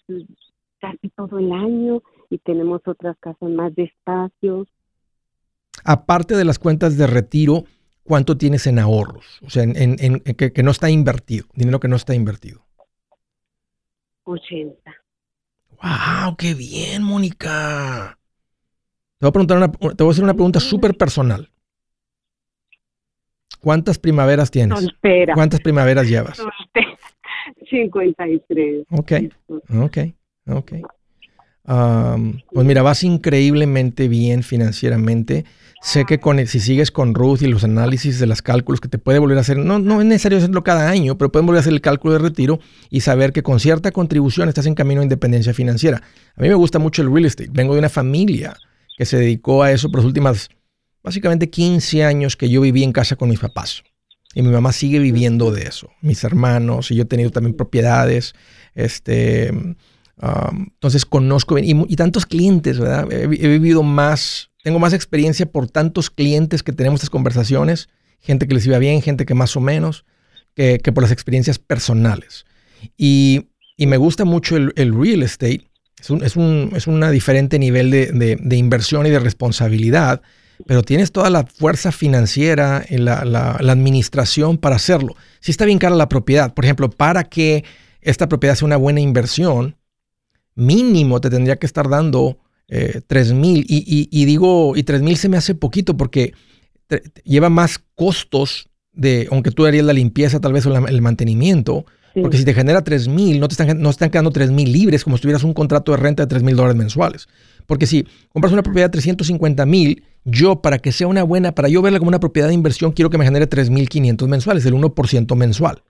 casi 0.80 1.08
todo 1.10 1.38
el 1.38 1.52
año 1.52 2.02
y 2.30 2.38
tenemos 2.38 2.80
otras 2.86 3.16
casas 3.20 3.50
más 3.50 3.74
de 3.74 3.84
espacios. 3.84 4.68
Aparte 5.84 6.36
de 6.36 6.44
las 6.44 6.58
cuentas 6.58 6.96
de 6.96 7.06
retiro, 7.06 7.64
¿cuánto 8.02 8.36
tienes 8.36 8.66
en 8.66 8.78
ahorros? 8.78 9.40
O 9.44 9.50
sea, 9.50 9.62
en, 9.64 10.20
que, 10.20 10.62
no 10.62 10.70
está 10.70 10.90
invertido, 10.90 11.46
dinero 11.54 11.80
que 11.80 11.88
no 11.88 11.96
está 11.96 12.14
invertido. 12.14 12.64
80. 14.24 14.78
¡Wow! 15.82 16.36
¡Qué 16.36 16.54
bien, 16.54 17.02
Mónica! 17.02 18.18
Te 19.18 19.26
voy 19.26 19.28
a, 19.28 19.32
preguntar 19.32 19.56
una, 19.58 19.70
te 19.70 20.02
voy 20.02 20.10
a 20.10 20.12
hacer 20.12 20.24
una 20.24 20.34
pregunta 20.34 20.60
súper 20.60 20.96
personal. 20.96 21.50
¿Cuántas 23.60 23.98
primaveras 23.98 24.50
tienes? 24.50 24.78
Soltera. 24.78 25.34
¿Cuántas 25.34 25.60
primaveras 25.60 26.08
llevas? 26.08 26.38
Soltera. 26.38 26.89
53. 27.70 28.86
Ok, 28.90 29.12
ok, 29.82 29.98
ok. 30.46 30.72
pues 32.52 32.66
mira, 32.66 32.82
vas 32.82 33.04
increíblemente 33.04 34.08
bien 34.08 34.42
financieramente. 34.42 35.44
Sé 35.82 36.04
que 36.04 36.18
con, 36.18 36.46
si 36.46 36.60
sigues 36.60 36.90
con 36.90 37.14
Ruth 37.14 37.40
y 37.40 37.46
los 37.46 37.64
análisis 37.64 38.18
de 38.20 38.26
los 38.26 38.42
cálculos 38.42 38.80
que 38.80 38.88
te 38.88 38.98
puede 38.98 39.18
volver 39.18 39.38
a 39.38 39.40
hacer, 39.40 39.56
no, 39.56 39.78
no 39.78 40.00
es 40.00 40.06
necesario 40.06 40.36
hacerlo 40.36 40.62
cada 40.62 40.90
año, 40.90 41.16
pero 41.16 41.32
pueden 41.32 41.46
volver 41.46 41.58
a 41.58 41.60
hacer 41.60 41.72
el 41.72 41.80
cálculo 41.80 42.12
de 42.14 42.18
retiro 42.18 42.58
y 42.90 43.00
saber 43.00 43.32
que 43.32 43.42
con 43.42 43.60
cierta 43.60 43.90
contribución 43.90 44.48
estás 44.48 44.66
en 44.66 44.74
camino 44.74 45.00
a 45.00 45.04
independencia 45.04 45.54
financiera. 45.54 46.02
A 46.36 46.42
mí 46.42 46.48
me 46.48 46.54
gusta 46.54 46.78
mucho 46.78 47.00
el 47.00 47.10
real 47.10 47.24
estate. 47.24 47.50
Vengo 47.50 47.72
de 47.72 47.78
una 47.78 47.88
familia 47.88 48.54
que 48.98 49.06
se 49.06 49.16
dedicó 49.16 49.62
a 49.62 49.72
eso 49.72 49.90
por 49.90 50.00
los 50.00 50.06
últimos, 50.06 50.50
básicamente 51.02 51.48
15 51.48 52.04
años 52.04 52.36
que 52.36 52.50
yo 52.50 52.60
viví 52.60 52.84
en 52.84 52.92
casa 52.92 53.16
con 53.16 53.30
mis 53.30 53.40
papás. 53.40 53.82
Y 54.34 54.42
mi 54.42 54.50
mamá 54.50 54.72
sigue 54.72 54.98
viviendo 54.98 55.50
de 55.50 55.62
eso. 55.62 55.90
Mis 56.00 56.22
hermanos 56.22 56.90
y 56.90 56.96
yo 56.96 57.02
he 57.02 57.06
tenido 57.06 57.30
también 57.30 57.56
propiedades. 57.56 58.34
Este, 58.74 59.50
um, 59.52 60.66
entonces 60.74 61.04
conozco 61.04 61.58
y, 61.58 61.96
tantos 61.96 62.26
clientes, 62.26 62.78
¿verdad? 62.78 63.10
He, 63.12 63.26
vivido 63.26 63.82
más, 63.82 64.50
tengo 64.62 64.78
más 64.78 64.92
experiencia 64.92 65.46
por 65.46 65.68
tantos 65.68 66.10
clientes 66.10 66.62
que 66.62 66.72
tenemos 66.72 67.00
estas 67.00 67.10
conversaciones, 67.10 67.88
gente 68.20 68.46
que 68.46 68.54
les 68.54 68.66
iba 68.66 68.78
bien, 68.78 69.02
gente 69.02 69.26
que 69.26 69.34
más 69.34 69.56
o 69.56 69.60
menos, 69.60 70.04
que, 70.54 70.78
por 70.78 71.02
las 71.02 71.12
experiencias 71.12 71.58
personales. 71.58 72.44
Y, 72.96 73.46
me 73.78 73.96
gusta 73.96 74.26
mucho 74.26 74.56
el, 74.56 74.94
real 74.94 75.22
estate. 75.22 75.70
Es 75.98 76.10
un, 76.10 76.22
es 76.22 76.36
un 76.36 76.72
es 76.76 76.86
una 76.86 77.10
diferente 77.10 77.58
nivel 77.58 77.90
de, 77.90 78.38
de 78.38 78.56
inversión 78.56 79.06
y 79.06 79.10
de 79.10 79.18
responsabilidad 79.18 80.22
pero 80.66 80.82
tienes 80.82 81.12
toda 81.12 81.30
la 81.30 81.44
fuerza 81.44 81.92
financiera, 81.92 82.84
y 82.88 82.98
la, 82.98 83.24
la, 83.24 83.52
administración 83.72 84.58
para 84.58 84.76
hacerlo. 84.76 85.16
Si 85.40 85.50
está 85.50 85.64
bien 85.64 85.78
cara 85.78 85.94
la 85.94 86.08
propiedad, 86.08 86.54
por 86.54 86.64
ejemplo, 86.64 86.90
para 86.90 87.24
que 87.24 87.64
esta 88.00 88.28
propiedad 88.28 88.54
sea 88.54 88.66
una 88.66 88.76
buena 88.76 89.00
inversión, 89.00 89.76
mínimo 90.54 91.20
te 91.20 91.30
tendría 91.30 91.56
que 91.56 91.66
estar 91.66 91.88
dando 91.88 92.38
eh, 92.68 93.00
3 93.06 93.32
mil. 93.32 93.64
Y, 93.68 94.24
digo, 94.24 94.76
y 94.76 94.82
3 94.82 95.02
mil 95.02 95.16
se 95.16 95.28
me 95.28 95.36
hace 95.36 95.54
poquito 95.54 95.96
porque 95.96 96.34
lleva 97.24 97.50
más 97.50 97.80
costos 97.94 98.68
de, 98.92 99.28
aunque 99.30 99.50
tú 99.50 99.66
harías 99.66 99.84
la 99.84 99.92
limpieza 99.92 100.40
tal 100.40 100.52
vez 100.52 100.66
o 100.66 100.86
el 100.86 101.02
mantenimiento. 101.02 101.84
Porque 102.12 102.38
si 102.38 102.44
te 102.44 102.54
genera 102.54 102.82
3 102.82 103.06
mil, 103.06 103.38
no 103.38 103.46
te 103.46 103.52
están, 103.52 103.80
no 103.80 103.90
están 103.90 104.10
quedando 104.10 104.32
3 104.32 104.50
mil 104.50 104.72
libres 104.72 105.04
como 105.04 105.16
si 105.16 105.22
tuvieras 105.22 105.44
un 105.44 105.54
contrato 105.54 105.92
de 105.92 105.98
renta 105.98 106.24
de 106.24 106.26
3 106.26 106.42
mil 106.42 106.56
dólares 106.56 106.76
mensuales. 106.76 107.28
Porque 107.70 107.86
si 107.86 108.04
compras 108.32 108.52
una 108.52 108.64
propiedad 108.64 108.88
de 108.88 108.94
350 108.94 109.64
mil, 109.64 110.02
yo 110.24 110.60
para 110.60 110.80
que 110.80 110.90
sea 110.90 111.06
una 111.06 111.22
buena, 111.22 111.54
para 111.54 111.68
yo 111.68 111.80
verla 111.82 112.00
como 112.00 112.08
una 112.08 112.18
propiedad 112.18 112.48
de 112.48 112.54
inversión, 112.54 112.90
quiero 112.90 113.10
que 113.10 113.16
me 113.16 113.24
genere 113.24 113.48
3.500 113.48 114.26
mensuales, 114.26 114.66
el 114.66 114.74
1% 114.74 115.36
mensual. 115.36 115.84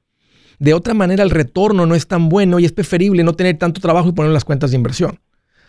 De 0.58 0.74
otra 0.74 0.92
manera, 0.92 1.22
el 1.22 1.30
retorno 1.30 1.86
no 1.86 1.94
es 1.94 2.06
tan 2.06 2.28
bueno 2.28 2.58
y 2.58 2.66
es 2.66 2.72
preferible 2.72 3.24
no 3.24 3.32
tener 3.32 3.56
tanto 3.56 3.80
trabajo 3.80 4.10
y 4.10 4.12
poner 4.12 4.30
las 4.30 4.44
cuentas 4.44 4.72
de 4.72 4.76
inversión. 4.76 5.20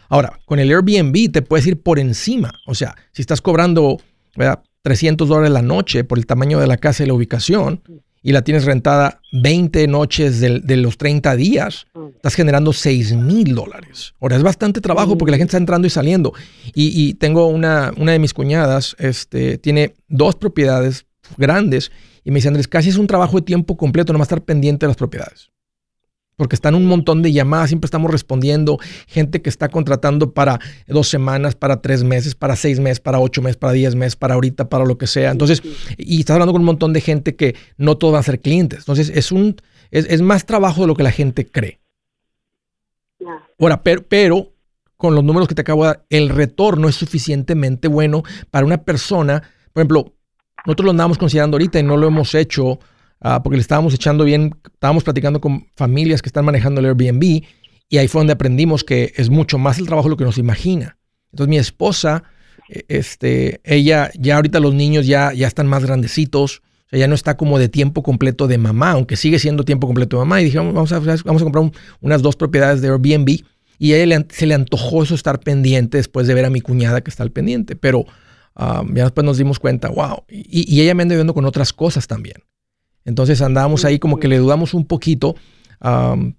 Ahora, 0.10 0.38
con 0.44 0.60
el 0.60 0.70
Airbnb 0.70 1.32
te 1.32 1.44
puedes 1.44 1.66
ir 1.66 1.82
por 1.82 1.98
encima. 1.98 2.52
O 2.68 2.76
sea, 2.76 2.94
si 3.14 3.22
estás 3.22 3.40
cobrando 3.40 3.98
300 4.82 5.30
dólares 5.30 5.52
la 5.52 5.62
noche 5.62 6.04
por 6.04 6.18
el 6.18 6.26
tamaño 6.26 6.60
de 6.60 6.68
la 6.68 6.76
casa 6.76 7.06
y 7.06 7.08
la 7.08 7.14
ubicación, 7.14 7.84
y 8.24 8.32
la 8.32 8.44
tienes 8.44 8.66
rentada 8.66 9.22
20 9.32 9.88
noches 9.88 10.40
de, 10.40 10.78
los 10.78 10.98
30 10.98 11.36
días, 11.36 11.88
mm. 11.94 12.08
estás 12.16 12.36
generando 12.36 12.74
6 12.74 13.14
mil 13.16 13.56
dólares. 13.56 14.14
Ahora, 14.20 14.36
es 14.36 14.44
bastante 14.44 14.82
trabajo 14.82 15.18
porque 15.18 15.32
la 15.32 15.38
gente 15.38 15.52
está 15.52 15.58
entrando 15.58 15.88
y 15.88 15.90
saliendo. 15.90 16.34
Y, 16.74 17.16
tengo 17.16 17.48
una, 17.48 17.92
una 17.98 18.12
de 18.12 18.20
mis 18.20 18.34
cuñadas, 18.34 18.96
este, 19.00 19.58
tiene 19.58 19.94
dos 20.08 20.36
propiedades 20.36 21.06
grandes 21.38 21.92
y 22.24 22.32
me 22.32 22.36
dice, 22.36 22.50
Andrés, 22.50 22.68
casi 22.68 22.90
es 22.90 22.98
un 22.98 23.08
trabajo 23.08 23.38
de 23.38 23.44
tiempo 23.44 23.78
completo, 23.78 24.14
no 24.14 24.20
va 24.20 24.24
a 24.24 24.30
estar 24.30 24.44
pendiente 24.44 24.86
de 24.86 24.90
las 24.90 24.98
propiedades 24.98 25.52
porque 26.36 26.56
están 26.56 26.76
un 26.76 26.86
montón 26.86 27.22
de 27.22 27.32
llamadas, 27.32 27.70
siempre 27.70 27.86
estamos 27.86 28.10
respondiendo, 28.10 28.80
gente 29.08 29.42
que 29.42 29.50
está 29.50 29.70
contratando 29.70 30.34
para 30.34 30.60
dos 30.88 31.08
semanas, 31.08 31.56
para 31.56 31.82
tres 31.82 32.04
meses, 32.04 32.36
para 32.36 32.56
seis 32.56 32.80
meses, 32.80 33.00
para 33.00 33.20
ocho 33.20 33.42
meses, 33.42 33.58
para 33.58 33.74
diez 33.74 33.96
meses, 33.96 34.16
para 34.16 34.34
ahorita, 34.34 34.70
para 34.70 34.86
lo 34.86 34.98
que 34.98 35.08
sea. 35.08 35.32
Entonces, 35.32 35.62
y 35.98 36.20
estás 36.20 36.36
hablando 36.36 36.54
con 36.54 36.62
un 36.62 36.66
montón 36.66 36.94
de 36.94 37.02
gente 37.02 37.36
que 37.36 37.56
no 37.78 37.98
todos 37.98 38.14
van 38.14 38.22
a 38.22 38.24
ser 38.24 38.40
clientes. 38.40 38.80
Entonces, 38.80 39.12
es 39.14 39.32
un 39.32 39.56
es, 39.92 40.22
más 40.22 40.46
trabajo 40.46 40.82
de 40.82 40.88
lo 40.88 40.96
que 40.96 41.04
la 41.04 41.12
gente 41.12 41.46
cree. 41.46 41.80
Ahora, 43.60 43.84
pero, 43.84 44.04
pero 44.08 44.54
con 44.98 45.14
los 45.14 45.24
números 45.24 45.48
que 45.48 45.56
te 45.56 45.62
acabo 45.62 45.84
de 45.84 45.88
dar, 45.90 46.06
el 46.10 46.30
retorno 46.30 46.90
es 46.90 46.96
suficientemente 46.96 47.88
bueno 47.88 48.24
para 48.50 48.66
una 48.66 48.84
persona. 48.84 49.44
Por 49.74 49.82
ejemplo, 49.82 50.14
nosotros 50.66 50.86
lo 50.86 50.92
andamos 50.92 51.18
considerando 51.18 51.56
ahorita 51.56 51.80
y 51.80 51.84
no 51.84 51.98
lo 51.98 52.08
hemos 52.08 52.34
hecho 52.34 52.80
Ah, 53.22 53.44
porque 53.44 53.58
le 53.58 53.62
estábamos 53.62 53.94
echando 53.94 54.24
bien, 54.24 54.56
estábamos 54.74 55.04
platicando 55.04 55.40
con 55.40 55.68
familias 55.76 56.24
que 56.24 56.30
están 56.30 56.44
manejando 56.44 56.82
el 56.82 56.88
Airbnb 56.88 57.44
y 57.88 57.98
ahí 57.98 58.08
fue 58.08 58.20
donde 58.20 58.34
aprendimos 58.34 58.84
que 58.84 59.14
es 59.16 59.30
mucho 59.30 59.60
más 59.60 59.78
el 59.78 59.86
trabajo 59.86 60.10
lo 60.10 60.18
que 60.18 60.24
nos 60.24 60.40
imagina. 60.40 60.98
Entonces 61.32 61.50
mi 61.50 61.58
esposa 61.58 62.24
e, 62.68 62.86
este, 62.88 63.62
ella, 63.64 64.10
ya 64.18 64.38
ahorita 64.38 64.60
los 64.60 64.74
niños 64.74 65.06
ya, 65.06 65.34
ya 65.34 65.48
están 65.48 65.68
más 65.68 65.86
grandecitos, 65.86 66.64
o 66.88 66.90
sea, 66.90 67.00
ya 67.00 67.08
no 67.08 67.14
está 67.14 67.38
como 67.38 67.60
de 67.60 67.70
tiempo 67.70 68.02
completo 68.02 68.48
de 68.48 68.58
mamá, 68.58 68.92
aunque 68.92 69.16
sigue 69.16 69.38
siendo 69.38 69.64
tiempo 69.64 69.88
completo 69.88 70.18
de 70.18 70.22
mamá. 70.22 70.42
Y 70.42 70.46
dijimos, 70.46 70.74
vamos 70.74 70.92
a, 70.92 71.00
vamos 71.00 71.42
a 71.42 71.46
comprar 71.46 71.72
unas 72.02 72.22
dos 72.22 72.36
propiedades 72.36 72.82
de 72.82 72.88
Airbnb. 72.90 73.44
Y 73.78 73.94
a 73.94 74.04
ella 74.04 74.26
se 74.30 74.46
le 74.46 74.54
antojó 74.54 75.04
eso 75.04 75.16
estar 75.16 75.40
pendiente 75.40 75.98
después 75.98 76.28
de 76.28 76.34
ver 76.34 76.46
a 76.46 76.50
mi 76.50 76.62
cuñada 76.62 77.02
que 77.02 77.10
está 77.10 77.24
al 77.24 77.32
pendiente. 77.32 77.76
Pero 77.76 78.00
um, 78.56 78.94
ya 78.94 79.04
después 79.04 79.26
nos 79.26 79.38
dimos 79.38 79.58
cuenta, 79.60 79.90
wow. 79.90 80.24
Y, 80.30 80.76
y 80.76 80.82
ella 80.82 80.94
me 80.94 81.04
anda 81.04 81.16
viendo 81.16 81.34
con 81.34 81.46
otras 81.46 81.74
cosas 81.74 82.08
también. 82.08 82.44
Entonces 83.06 83.42
andábamos 83.42 83.86
ahí 83.86 84.00
como 84.00 84.20
que 84.20 84.28
le 84.28 84.38
dudamos 84.38 84.74
un 84.74 84.86
poquito 84.86 85.36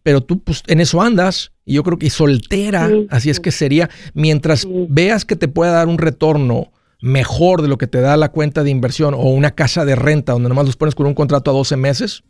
pero 0.03 0.21
tú 0.21 0.41
pues, 0.41 0.63
en 0.69 0.81
eso 0.81 1.03
andas 1.03 1.53
y 1.65 1.75
yo 1.75 1.83
creo 1.83 1.99
que 1.99 2.11
soltera, 2.11 2.89
así 3.11 3.31
es 3.31 3.41
que 3.41 3.51
sería, 3.51 3.89
mientras 4.15 4.67
veas 4.89 5.25
que 5.25 5.37
te 5.37 5.49
pueda 5.49 5.73
dar 5.73 5.89
un 5.89 5.99
retorno 5.99 6.73
mejor 7.01 7.63
de 7.63 7.69
lo 7.69 7.79
que 7.79 7.89
te 7.89 8.01
da 8.01 8.17
la 8.17 8.31
cuenta 8.31 8.63
de 8.63 8.71
inversión 8.71 9.15
o 9.15 9.25
una 9.31 9.53
casa 9.53 9.85
de 9.85 9.97
renta 9.97 10.33
donde 10.33 10.49
nomás 10.49 10.67
los 10.67 10.77
pones 10.77 10.95
con 10.95 11.07
un 11.07 11.15
contrato 11.15 11.51
a 11.51 11.55
12 11.55 11.77
meses, 11.77 12.23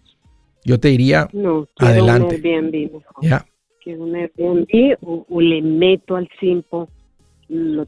yo 0.65 0.81
te 0.81 0.89
diría 0.89 1.29
no, 1.33 1.69
adelante. 1.79 2.37
Un 2.37 2.47
Airbnb 2.47 2.93
mejor. 2.93 3.45
Quiero 3.85 4.05
un 4.05 4.15
Airbnb 4.15 4.97
o, 5.03 5.41
le 5.41 5.61
meto 5.61 6.17
al 6.17 6.29
Simpo 6.41 6.89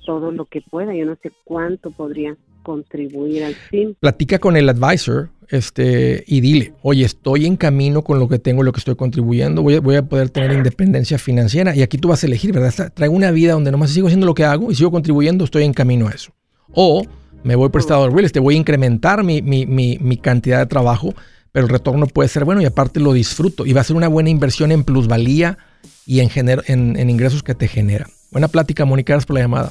todo 0.04 0.32
lo 0.32 0.44
que 0.44 0.60
pueda. 0.60 0.94
Yo 0.94 1.06
no 1.06 1.16
sé 1.22 1.30
cuánto 1.44 1.90
podría 1.92 2.36
contribuir 2.62 3.44
al 3.44 3.54
fin. 3.54 3.96
Platica 4.00 4.38
con 4.38 4.56
el 4.56 4.68
advisor 4.68 5.30
este, 5.48 6.24
y 6.26 6.40
dile, 6.40 6.74
oye, 6.82 7.04
estoy 7.04 7.46
en 7.46 7.56
camino 7.56 8.02
con 8.02 8.18
lo 8.18 8.28
que 8.28 8.38
tengo, 8.38 8.62
lo 8.62 8.72
que 8.72 8.78
estoy 8.78 8.96
contribuyendo, 8.96 9.62
voy 9.62 9.76
a, 9.76 9.80
voy 9.80 9.96
a 9.96 10.02
poder 10.02 10.30
tener 10.30 10.52
independencia 10.52 11.18
financiera 11.18 11.74
y 11.74 11.82
aquí 11.82 11.98
tú 11.98 12.08
vas 12.08 12.22
a 12.22 12.26
elegir, 12.26 12.52
¿verdad? 12.52 12.92
Traigo 12.92 13.14
una 13.14 13.30
vida 13.30 13.52
donde 13.52 13.70
nomás 13.70 13.90
sigo 13.90 14.06
haciendo 14.06 14.26
lo 14.26 14.34
que 14.34 14.44
hago 14.44 14.70
y 14.70 14.74
sigo 14.74 14.90
contribuyendo, 14.90 15.44
estoy 15.44 15.64
en 15.64 15.72
camino 15.72 16.08
a 16.08 16.12
eso. 16.12 16.32
O 16.72 17.04
me 17.42 17.56
voy 17.56 17.68
prestado 17.68 18.04
al 18.04 18.12
real 18.12 18.24
estate, 18.24 18.40
voy 18.40 18.54
a 18.54 18.58
incrementar 18.58 19.22
mi, 19.22 19.42
mi, 19.42 19.66
mi, 19.66 19.98
mi 20.00 20.16
cantidad 20.16 20.58
de 20.58 20.66
trabajo, 20.66 21.14
pero 21.52 21.66
el 21.66 21.72
retorno 21.72 22.06
puede 22.06 22.28
ser 22.28 22.44
bueno 22.44 22.62
y 22.62 22.64
aparte 22.64 23.00
lo 23.00 23.12
disfruto 23.12 23.66
y 23.66 23.72
va 23.72 23.82
a 23.82 23.84
ser 23.84 23.96
una 23.96 24.08
buena 24.08 24.30
inversión 24.30 24.72
en 24.72 24.82
plusvalía 24.82 25.58
y 26.06 26.20
en, 26.20 26.30
en, 26.66 26.96
en 26.96 27.10
ingresos 27.10 27.42
que 27.42 27.54
te 27.54 27.68
genera. 27.68 28.06
Buena 28.30 28.48
plática, 28.48 28.84
Mónica, 28.84 29.12
gracias 29.12 29.26
por 29.26 29.34
la 29.34 29.42
llamada. 29.42 29.70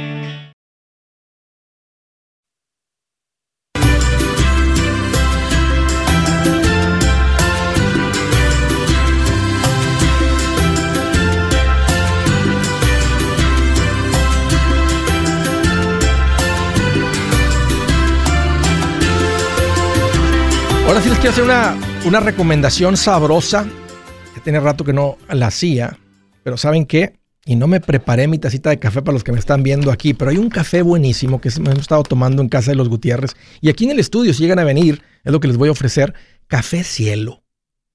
Quiero 21.21 21.33
hacer 21.33 21.43
una, 21.43 21.77
una 22.07 22.19
recomendación 22.19 22.97
sabrosa, 22.97 23.67
que 24.33 24.39
tiene 24.39 24.59
rato 24.59 24.83
que 24.83 24.91
no 24.91 25.19
la 25.29 25.47
hacía, 25.47 25.99
pero 26.41 26.57
¿saben 26.57 26.87
qué? 26.87 27.19
Y 27.45 27.57
no 27.57 27.67
me 27.67 27.79
preparé 27.79 28.27
mi 28.27 28.39
tacita 28.39 28.71
de 28.71 28.79
café 28.79 29.03
para 29.03 29.13
los 29.13 29.23
que 29.23 29.31
me 29.31 29.37
están 29.37 29.61
viendo 29.61 29.91
aquí, 29.91 30.15
pero 30.15 30.31
hay 30.31 30.37
un 30.37 30.49
café 30.49 30.81
buenísimo 30.81 31.39
que 31.39 31.49
hemos 31.49 31.77
estado 31.77 32.01
tomando 32.01 32.41
en 32.41 32.49
casa 32.49 32.71
de 32.71 32.75
los 32.75 32.89
Gutiérrez. 32.89 33.35
Y 33.61 33.69
aquí 33.69 33.85
en 33.85 33.91
el 33.91 33.99
estudio, 33.99 34.33
si 34.33 34.41
llegan 34.41 34.57
a 34.57 34.63
venir, 34.63 35.03
es 35.23 35.31
lo 35.31 35.39
que 35.39 35.47
les 35.47 35.57
voy 35.57 35.69
a 35.69 35.73
ofrecer, 35.73 36.15
café 36.47 36.83
cielo. 36.83 37.43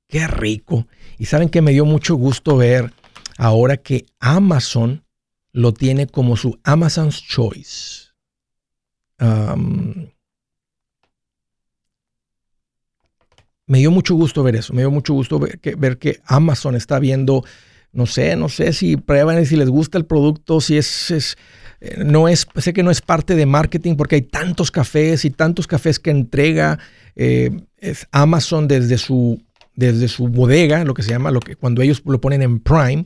Qué 0.07 0.29
rico. 0.29 0.87
Y 1.19 1.25
saben 1.25 1.49
que 1.49 1.63
me 1.63 1.73
dio 1.73 1.85
mucho 1.85 2.15
gusto 2.15 2.57
ver 2.57 2.93
ahora 3.39 3.77
que 3.77 4.07
Amazon 4.21 5.05
lo 5.51 5.75
tiene 5.75 6.07
como 6.07 6.37
su 6.37 6.61
Amazon's 6.63 7.21
Choice. 7.25 8.13
Me 13.67 13.79
dio 13.79 13.91
mucho 13.91 14.15
gusto 14.15 14.43
ver 14.43 14.57
eso, 14.57 14.73
me 14.73 14.83
dio 14.83 14.91
mucho 14.91 15.13
gusto 15.13 15.39
ver 15.39 15.59
que, 15.59 15.75
ver 15.75 15.99
que 15.99 16.21
Amazon 16.25 16.77
está 16.77 16.99
viendo, 16.99 17.45
no 17.93 18.07
sé, 18.07 18.37
no 18.37 18.49
sé 18.49 18.73
si 18.73 18.97
prueban 18.97 19.45
si 19.47 19.57
les 19.57 19.69
gusta 19.69 19.99
el 19.99 20.07
producto, 20.07 20.61
si 20.61 20.77
es, 20.77 21.11
es, 21.11 21.37
eh, 21.81 22.03
no 22.05 22.29
es, 22.29 22.47
sé 22.57 22.73
que 22.73 22.83
no 22.83 22.91
es 22.91 23.01
parte 23.01 23.35
de 23.35 23.47
marketing 23.47 23.97
porque 23.97 24.17
hay 24.17 24.23
tantos 24.23 24.71
cafés 24.71 25.25
y 25.25 25.31
tantos 25.31 25.67
cafés 25.67 25.99
que 25.99 26.11
entrega 26.11 26.79
eh, 27.17 27.51
Amazon 28.13 28.69
desde 28.69 28.99
su, 28.99 29.43
desde 29.75 30.09
su 30.09 30.29
bodega, 30.29 30.85
lo 30.85 30.95
que 30.95 31.03
se 31.03 31.11
llama, 31.11 31.31
lo 31.31 31.41
que, 31.41 31.57
cuando 31.57 31.83
ellos 31.83 32.03
lo 32.05 32.21
ponen 32.21 32.43
en 32.43 32.61
Prime. 32.61 33.05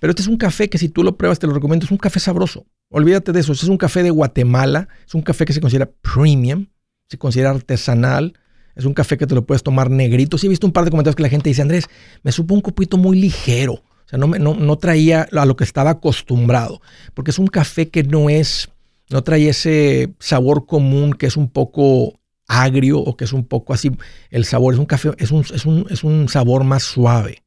Pero 0.00 0.10
este 0.10 0.22
es 0.22 0.28
un 0.28 0.36
café 0.36 0.68
que 0.68 0.78
si 0.78 0.88
tú 0.88 1.02
lo 1.02 1.16
pruebas 1.16 1.38
te 1.38 1.46
lo 1.46 1.54
recomiendo, 1.54 1.84
es 1.84 1.92
un 1.92 1.98
café 1.98 2.20
sabroso. 2.20 2.66
Olvídate 2.90 3.32
de 3.32 3.40
eso, 3.40 3.52
este 3.52 3.66
es 3.66 3.70
un 3.70 3.78
café 3.78 4.02
de 4.02 4.10
Guatemala, 4.10 4.88
es 5.06 5.14
un 5.14 5.22
café 5.22 5.44
que 5.44 5.52
se 5.52 5.60
considera 5.60 5.90
premium, 6.00 6.66
se 7.08 7.18
considera 7.18 7.50
artesanal, 7.50 8.34
es 8.78 8.84
un 8.84 8.94
café 8.94 9.18
que 9.18 9.26
te 9.26 9.34
lo 9.34 9.44
puedes 9.44 9.64
tomar 9.64 9.90
negrito. 9.90 10.38
Sí 10.38 10.46
he 10.46 10.48
visto 10.48 10.64
un 10.64 10.72
par 10.72 10.84
de 10.84 10.90
comentarios 10.92 11.16
que 11.16 11.24
la 11.24 11.28
gente 11.28 11.50
dice, 11.50 11.62
Andrés, 11.62 11.86
me 12.22 12.30
supo 12.30 12.54
un 12.54 12.60
copito 12.60 12.96
muy 12.96 13.20
ligero. 13.20 13.74
O 13.74 14.08
sea, 14.08 14.20
no, 14.20 14.28
no, 14.28 14.54
no 14.54 14.78
traía 14.78 15.28
a 15.32 15.46
lo 15.46 15.56
que 15.56 15.64
estaba 15.64 15.90
acostumbrado. 15.90 16.80
Porque 17.12 17.32
es 17.32 17.40
un 17.40 17.48
café 17.48 17.88
que 17.88 18.04
no 18.04 18.30
es, 18.30 18.70
no 19.10 19.24
trae 19.24 19.48
ese 19.48 20.14
sabor 20.20 20.64
común 20.64 21.12
que 21.12 21.26
es 21.26 21.36
un 21.36 21.50
poco 21.50 22.20
agrio 22.46 23.00
o 23.00 23.16
que 23.16 23.24
es 23.24 23.32
un 23.32 23.44
poco 23.44 23.74
así. 23.74 23.90
El 24.30 24.44
sabor 24.44 24.74
es 24.74 24.78
un 24.78 24.86
café, 24.86 25.10
es 25.18 25.32
un, 25.32 25.44
es 25.52 25.66
un, 25.66 25.84
es 25.90 26.04
un 26.04 26.28
sabor 26.28 26.62
más 26.62 26.84
suave. 26.84 27.42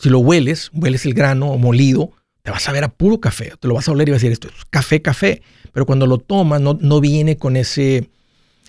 Si 0.00 0.08
lo 0.08 0.20
hueles, 0.20 0.70
hueles 0.72 1.04
el 1.04 1.12
grano 1.12 1.58
molido, 1.58 2.12
te 2.42 2.50
vas 2.50 2.66
a 2.70 2.72
ver 2.72 2.84
a 2.84 2.88
puro 2.88 3.20
café. 3.20 3.52
Te 3.60 3.68
lo 3.68 3.74
vas 3.74 3.86
a 3.86 3.92
oler 3.92 4.08
y 4.08 4.12
vas 4.12 4.22
a 4.22 4.24
decir, 4.24 4.32
esto 4.32 4.48
es 4.48 4.64
café, 4.70 5.02
café. 5.02 5.42
Pero 5.74 5.84
cuando 5.84 6.06
lo 6.06 6.16
tomas, 6.16 6.62
no, 6.62 6.78
no 6.80 7.02
viene 7.02 7.36
con 7.36 7.54
ese 7.54 8.08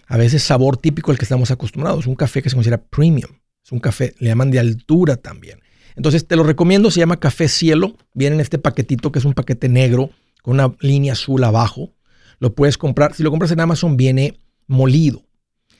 a 0.09 0.17
veces 0.17 0.43
sabor 0.43 0.75
típico 0.75 1.11
al 1.11 1.17
que 1.17 1.23
estamos 1.23 1.51
acostumbrados. 1.51 2.07
Un 2.07 2.15
café 2.15 2.41
que 2.41 2.49
se 2.49 2.55
considera 2.55 2.81
premium. 2.81 3.31
Es 3.63 3.71
un 3.71 3.79
café, 3.79 4.15
le 4.19 4.29
llaman 4.29 4.49
de 4.49 4.59
altura 4.59 5.17
también. 5.17 5.59
Entonces 5.95 6.27
te 6.27 6.35
lo 6.35 6.43
recomiendo, 6.43 6.89
se 6.89 6.99
llama 6.99 7.19
Café 7.19 7.47
Cielo. 7.47 7.95
Viene 8.13 8.35
en 8.35 8.41
este 8.41 8.57
paquetito 8.57 9.11
que 9.11 9.19
es 9.19 9.25
un 9.25 9.33
paquete 9.33 9.69
negro 9.69 10.09
con 10.41 10.55
una 10.55 10.73
línea 10.79 11.13
azul 11.13 11.43
abajo. 11.43 11.93
Lo 12.39 12.55
puedes 12.55 12.77
comprar, 12.77 13.13
si 13.13 13.21
lo 13.21 13.29
compras 13.29 13.51
en 13.51 13.59
Amazon 13.59 13.97
viene 13.97 14.39
molido. 14.65 15.23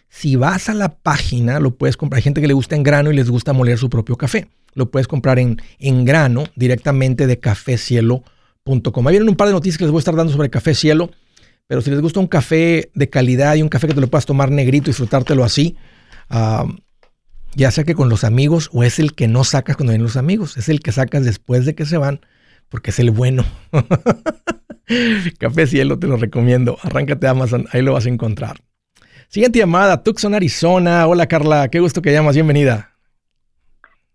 Si 0.10 0.36
vas 0.36 0.70
a 0.70 0.76
la 0.76 0.96
página, 0.96 1.60
lo 1.60 1.76
puedes 1.76 1.98
comprar. 1.98 2.18
Hay 2.18 2.24
gente 2.24 2.42
que 2.42 2.48
le 2.48 2.54
gusta 2.54 2.76
en 2.76 2.84
grano 2.84 3.12
y 3.12 3.16
les 3.16 3.32
gusta 3.32 3.54
moler 3.54 3.80
su 3.80 3.90
propio 3.90 4.16
café. 4.16 4.48
Lo 4.76 4.92
puedes 4.92 5.08
comprar 5.08 5.40
en, 5.40 5.60
en 5.80 6.06
grano 6.06 6.44
directamente 6.56 7.26
de 7.26 7.40
cafecielo.com. 7.40 9.08
Ahí 9.08 9.14
vienen 9.14 9.30
un 9.30 9.36
par 9.36 9.48
de 9.48 9.54
noticias 9.54 9.80
que 9.80 9.86
les 9.86 9.92
voy 9.92 10.00
a 10.00 10.02
estar 10.02 10.16
dando 10.16 10.32
sobre 10.32 10.52
Café 10.52 10.76
Cielo. 10.76 11.10
Pero 11.70 11.82
si 11.82 11.92
les 11.92 12.02
gusta 12.02 12.20
un 12.20 12.26
café 12.26 12.90
de 12.96 13.10
calidad 13.12 13.54
y 13.54 13.62
un 13.62 13.70
café 13.70 13.88
que 13.88 13.94
te 13.94 14.02
lo 14.02 14.08
puedas 14.08 14.26
tomar 14.26 14.50
negrito 14.50 14.86
y 14.86 14.90
disfrutártelo 14.90 15.44
así, 15.44 15.78
ya 17.54 17.70
sea 17.70 17.84
que 17.84 17.94
con 17.94 18.10
los 18.10 18.24
amigos 18.24 18.72
o 18.74 18.84
es 18.84 18.98
el 18.98 19.14
que 19.14 19.28
no 19.28 19.44
sacas 19.44 19.78
cuando 19.78 19.92
vienen 19.92 20.08
los 20.08 20.18
amigos, 20.18 20.58
es 20.58 20.68
el 20.68 20.80
que 20.80 20.92
sacas 20.92 21.26
después 21.26 21.68
de 21.68 21.76
que 21.76 21.86
se 21.86 22.00
van, 22.00 22.22
porque 22.70 22.90
es 22.90 22.98
el 22.98 23.12
bueno. 23.12 23.46
café 25.38 25.68
Cielo 25.68 26.00
te 26.00 26.08
lo 26.08 26.18
recomiendo. 26.18 26.80
Arráncate 26.82 27.28
a 27.28 27.32
Amazon, 27.32 27.68
ahí 27.72 27.84
lo 27.84 27.94
vas 27.94 28.08
a 28.08 28.10
encontrar. 28.10 28.58
Siguiente 29.28 29.60
llamada, 29.60 30.02
Tucson, 30.02 30.34
Arizona. 30.34 31.06
Hola 31.06 31.28
Carla, 31.28 31.68
qué 31.68 31.80
gusto 31.80 32.02
que 32.02 32.12
llamas, 32.12 32.34
bienvenida. 32.34 32.96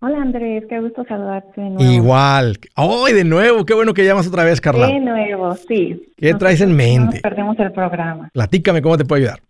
Hola 0.07 0.21
Andrés, 0.21 0.67
qué 0.69 0.81
gusto 0.81 1.03
saludarte 1.09 1.63
de 1.63 1.71
nuevo. 1.71 1.91
Igual. 1.91 2.59
¡Ay, 2.77 3.15
de 3.15 3.25
nuevo! 3.25 3.65
Qué 3.65 3.73
bueno 3.73 3.95
que 3.95 4.05
llamas 4.05 4.29
otra 4.29 4.45
vez, 4.45 4.61
Carla. 4.61 4.89
De 4.89 5.01
nuevo, 5.01 5.55
sí. 5.55 6.13
¿Qué 6.19 6.35
traes 6.35 6.61
en 6.61 6.77
mente? 6.77 7.17
No 7.17 7.23
perdemos 7.23 7.59
el 7.59 7.73
programa. 7.73 8.29
Platícame 8.35 8.83
cómo 8.83 8.99
te 8.99 9.07
puedo 9.07 9.23
ayudar. 9.23 9.41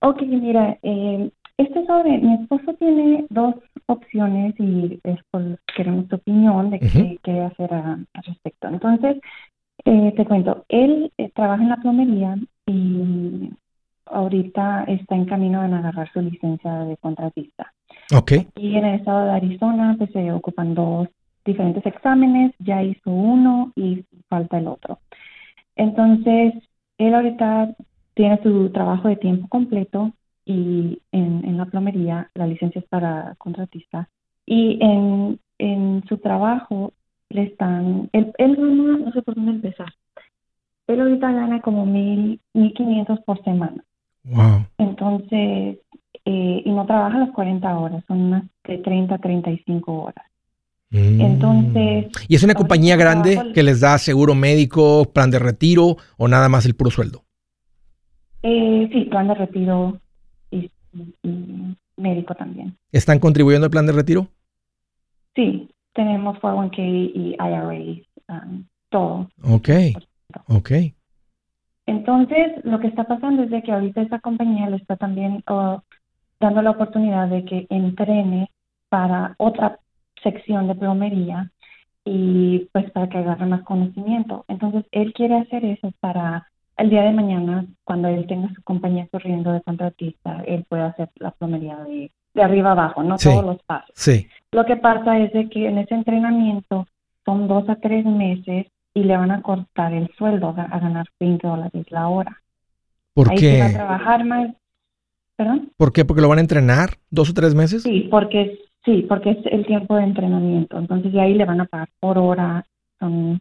Ok, 0.00 0.22
mira, 0.22 0.76
eh, 0.82 1.30
este 1.58 1.86
sobre, 1.86 2.18
mi 2.18 2.34
esposo 2.42 2.74
tiene 2.74 3.24
dos 3.30 3.54
opciones 3.86 4.52
y 4.58 4.98
es 5.04 5.20
por, 5.30 5.60
queremos 5.76 6.08
tu 6.08 6.16
opinión 6.16 6.70
de 6.70 6.80
qué 6.80 7.20
quiere 7.22 7.44
hacer 7.44 7.72
al 7.72 8.04
respecto. 8.14 8.66
Entonces, 8.66 9.18
eh, 9.84 10.12
te 10.16 10.24
cuento, 10.24 10.64
él 10.68 11.12
eh, 11.18 11.30
trabaja 11.36 11.62
en 11.62 11.68
la 11.68 11.76
plomería 11.76 12.36
y 12.66 13.50
ahorita 14.06 14.86
está 14.88 15.14
en 15.14 15.26
camino 15.26 15.62
de 15.62 15.72
agarrar 15.72 16.12
su 16.12 16.20
licencia 16.20 16.80
de 16.80 16.96
contratista. 16.96 17.72
Ok. 18.12 18.32
Y 18.56 18.76
en 18.76 18.84
el 18.84 18.94
estado 18.96 19.26
de 19.26 19.32
Arizona 19.32 19.94
pues 19.98 20.10
se 20.12 20.30
ocupan 20.32 20.74
dos 20.74 21.08
diferentes 21.44 21.84
exámenes, 21.86 22.52
ya 22.58 22.82
hizo 22.82 23.10
uno 23.10 23.72
y 23.76 24.04
falta 24.28 24.58
el 24.58 24.68
otro. 24.68 24.98
Entonces, 25.76 26.54
él 26.98 27.14
ahorita 27.14 27.74
tiene 28.14 28.40
su 28.42 28.70
trabajo 28.70 29.08
de 29.08 29.16
tiempo 29.16 29.48
completo 29.48 30.12
y 30.44 31.00
en, 31.12 31.56
la 31.56 31.66
plomería 31.66 32.30
la 32.34 32.46
licencia 32.46 32.80
es 32.80 32.88
para 32.88 33.34
contratista 33.38 34.08
y 34.44 34.78
en, 34.80 35.38
en 35.58 36.04
su 36.08 36.18
trabajo 36.18 36.92
le 37.28 37.42
están, 37.44 38.08
él, 38.12 38.32
él 38.38 38.56
gana, 38.56 38.98
no 38.98 39.12
sé 39.12 39.22
por 39.22 39.34
dónde 39.34 39.52
empezar, 39.52 39.92
él 40.86 41.00
ahorita 41.00 41.32
gana 41.32 41.60
como 41.60 41.84
mil, 41.84 42.40
mil 42.54 42.72
quinientos 42.74 43.20
por 43.20 43.42
semana. 43.42 43.82
Wow. 44.24 44.66
Entonces, 44.78 45.78
eh, 46.28 46.62
y 46.64 46.70
no 46.72 46.84
trabaja 46.86 47.18
las 47.18 47.30
40 47.30 47.78
horas, 47.78 48.04
son 48.08 48.20
unas 48.20 48.44
de 48.64 48.78
30 48.78 49.14
a 49.14 49.18
35 49.18 49.92
horas. 49.92 50.26
Mm. 50.90 51.20
Entonces. 51.20 52.06
¿Y 52.26 52.34
es 52.34 52.42
una 52.42 52.54
compañía 52.54 52.96
grande 52.96 53.52
que 53.54 53.62
les 53.62 53.80
da 53.80 53.96
seguro 53.96 54.34
médico, 54.34 55.04
plan 55.12 55.30
de 55.30 55.38
retiro 55.38 55.96
o 56.18 56.26
nada 56.26 56.48
más 56.48 56.66
el 56.66 56.74
puro 56.74 56.90
sueldo? 56.90 57.22
Eh, 58.42 58.88
sí, 58.92 59.04
plan 59.04 59.28
de 59.28 59.34
retiro 59.34 60.00
y, 60.50 60.68
médico 61.96 62.34
también. 62.34 62.76
¿Están 62.90 63.20
contribuyendo 63.20 63.66
al 63.66 63.70
plan 63.70 63.86
de 63.86 63.92
retiro? 63.92 64.26
Sí, 65.36 65.70
tenemos 65.94 66.38
401k 66.38 67.12
y 67.14 67.36
IRA, 67.38 68.42
um, 68.42 68.64
todo. 68.88 69.28
Ok, 69.44 69.68
ok. 70.48 70.70
Entonces, 71.86 72.64
lo 72.64 72.80
que 72.80 72.88
está 72.88 73.04
pasando 73.04 73.44
es 73.44 73.50
de 73.50 73.62
que 73.62 73.70
ahorita 73.70 74.02
esta 74.02 74.18
compañía 74.18 74.68
le 74.68 74.76
está 74.76 74.96
también 74.96 75.44
uh, 75.48 75.78
dando 76.40 76.62
la 76.62 76.70
oportunidad 76.70 77.28
de 77.28 77.44
que 77.44 77.66
entrene 77.70 78.50
para 78.88 79.34
otra 79.38 79.78
sección 80.22 80.68
de 80.68 80.74
plomería 80.74 81.50
y 82.04 82.68
pues 82.72 82.90
para 82.92 83.08
que 83.08 83.18
agarre 83.18 83.46
más 83.46 83.62
conocimiento. 83.62 84.44
Entonces, 84.48 84.84
él 84.92 85.12
quiere 85.12 85.36
hacer 85.36 85.64
eso 85.64 85.92
para 86.00 86.48
el 86.76 86.90
día 86.90 87.02
de 87.02 87.12
mañana, 87.12 87.66
cuando 87.84 88.08
él 88.08 88.26
tenga 88.26 88.52
su 88.54 88.62
compañía 88.62 89.08
corriendo 89.10 89.52
de 89.52 89.62
contratista, 89.62 90.42
él 90.46 90.64
puede 90.68 90.82
hacer 90.82 91.08
la 91.16 91.30
plomería 91.30 91.76
de, 91.78 92.10
de 92.34 92.42
arriba 92.42 92.72
abajo, 92.72 93.02
no 93.02 93.16
todos 93.16 93.44
los 93.44 93.62
pasos. 93.62 93.90
Sí. 93.94 94.28
Lo 94.52 94.64
que 94.66 94.76
pasa 94.76 95.18
es 95.18 95.32
de 95.32 95.48
que 95.48 95.66
en 95.66 95.78
ese 95.78 95.94
entrenamiento 95.94 96.86
son 97.24 97.48
dos 97.48 97.68
a 97.68 97.76
tres 97.76 98.04
meses 98.04 98.66
y 98.94 99.04
le 99.04 99.16
van 99.16 99.30
a 99.30 99.42
cortar 99.42 99.92
el 99.92 100.10
sueldo 100.16 100.54
a, 100.56 100.78
ganar 100.78 101.06
20 101.18 101.46
dólares 101.46 101.86
la 101.90 102.08
hora. 102.08 102.40
¿Por 103.14 103.30
Ahí 103.30 103.38
qué? 103.38 103.60
va 103.60 103.66
a 103.66 103.72
trabajar 103.72 104.24
más. 104.24 104.50
¿Perdón? 105.36 105.72
¿Por 105.76 105.92
qué? 105.92 106.04
¿Porque 106.04 106.22
lo 106.22 106.28
van 106.28 106.38
a 106.38 106.42
entrenar 106.42 106.90
dos 107.10 107.30
o 107.30 107.34
tres 107.34 107.54
meses? 107.54 107.82
Sí, 107.82 108.08
porque 108.10 108.58
sí, 108.84 109.04
porque 109.08 109.30
es 109.30 109.38
el 109.46 109.66
tiempo 109.66 109.96
de 109.96 110.04
entrenamiento. 110.04 110.78
Entonces, 110.78 111.12
de 111.12 111.20
ahí 111.20 111.34
le 111.34 111.44
van 111.44 111.60
a 111.60 111.66
pagar 111.66 111.88
por 112.00 112.18
hora. 112.18 112.64
Son, 112.98 113.38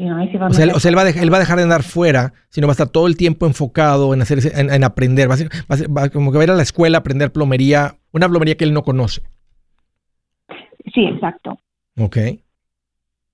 o, 0.00 0.52
sea, 0.52 0.62
él, 0.64 0.96
va 0.96 1.02
a 1.02 1.04
dejar, 1.04 1.24
él 1.24 1.32
va 1.32 1.38
a 1.38 1.40
dejar 1.40 1.56
de 1.56 1.64
andar 1.64 1.82
fuera, 1.82 2.32
sino 2.50 2.68
va 2.68 2.70
a 2.70 2.78
estar 2.78 2.88
todo 2.88 3.08
el 3.08 3.16
tiempo 3.16 3.46
enfocado 3.46 4.14
en 4.14 4.22
hacer 4.22 4.38
en, 4.54 4.84
aprender. 4.84 5.28
Va 5.28 5.34
a, 5.34 5.36
ser, 5.38 5.48
va, 5.90 6.08
como 6.08 6.30
que 6.30 6.38
va 6.38 6.42
a 6.42 6.44
ir 6.44 6.50
a 6.52 6.56
la 6.56 6.62
escuela 6.62 6.98
a 6.98 7.00
aprender 7.00 7.32
plomería, 7.32 7.96
una 8.12 8.28
plomería 8.28 8.56
que 8.56 8.64
él 8.64 8.72
no 8.72 8.82
conoce. 8.82 9.22
Sí, 10.94 11.04
exacto. 11.04 11.58
Ok. 11.98 12.16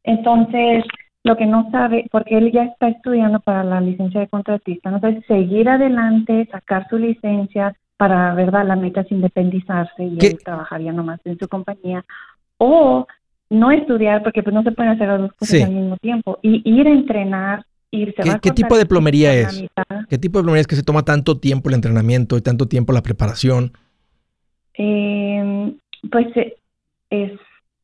Entonces, 0.05 0.85
lo 1.23 1.37
que 1.37 1.45
no 1.45 1.69
sabe, 1.71 2.07
porque 2.11 2.39
él 2.39 2.51
ya 2.51 2.65
está 2.65 2.89
estudiando 2.89 3.41
para 3.41 3.63
la 3.63 3.81
licencia 3.83 4.21
de 4.21 4.29
contratista, 4.29 4.91
no 4.91 5.01
sabe 5.01 5.23
seguir 5.29 5.69
adelante, 5.69 6.49
sacar 6.51 6.89
su 6.89 6.97
licencia 6.97 7.77
para, 7.97 8.35
¿verdad? 8.35 8.67
La 8.67 8.77
meta 8.77 9.03
es 9.03 9.13
independizarse 9.13 10.05
y 10.05 10.19
él 10.25 10.39
trabajaría 10.45 10.93
nomás 10.93 11.21
en 11.25 11.39
su 11.39 11.49
compañía, 11.49 12.05
o 12.59 13.07
no 13.51 13.71
estudiar, 13.71 14.23
porque 14.23 14.43
pues 14.43 14.55
no 14.55 14.63
se 14.63 14.73
pueden 14.73 14.93
hacer 14.93 15.09
las 15.09 15.21
dos 15.21 15.33
cosas 15.35 15.63
al 15.63 15.73
mismo 15.73 15.97
tiempo, 15.99 16.39
y 16.43 16.63
ir 16.65 16.87
a 16.87 16.91
entrenar, 16.91 17.65
irse 17.91 18.23
¿Qué, 18.23 18.39
¿qué 18.43 18.51
tipo 18.51 18.77
de 18.77 18.87
plomería 18.87 19.35
es? 19.35 19.65
¿Qué 20.09 20.19
tipo 20.19 20.39
de 20.39 20.45
plomería 20.45 20.63
es 20.63 20.67
que 20.67 20.77
se 20.77 20.83
toma 20.83 21.05
tanto 21.05 21.39
tiempo 21.39 21.69
el 21.69 21.77
entrenamiento 21.77 22.37
y 22.37 22.43
tanto 22.43 22.67
tiempo 22.67 22.93
la 22.93 23.03
preparación? 23.03 23.73
Eh, 24.77 25.75
pues 26.11 26.27
eh, 26.37 26.57
es, 27.11 27.33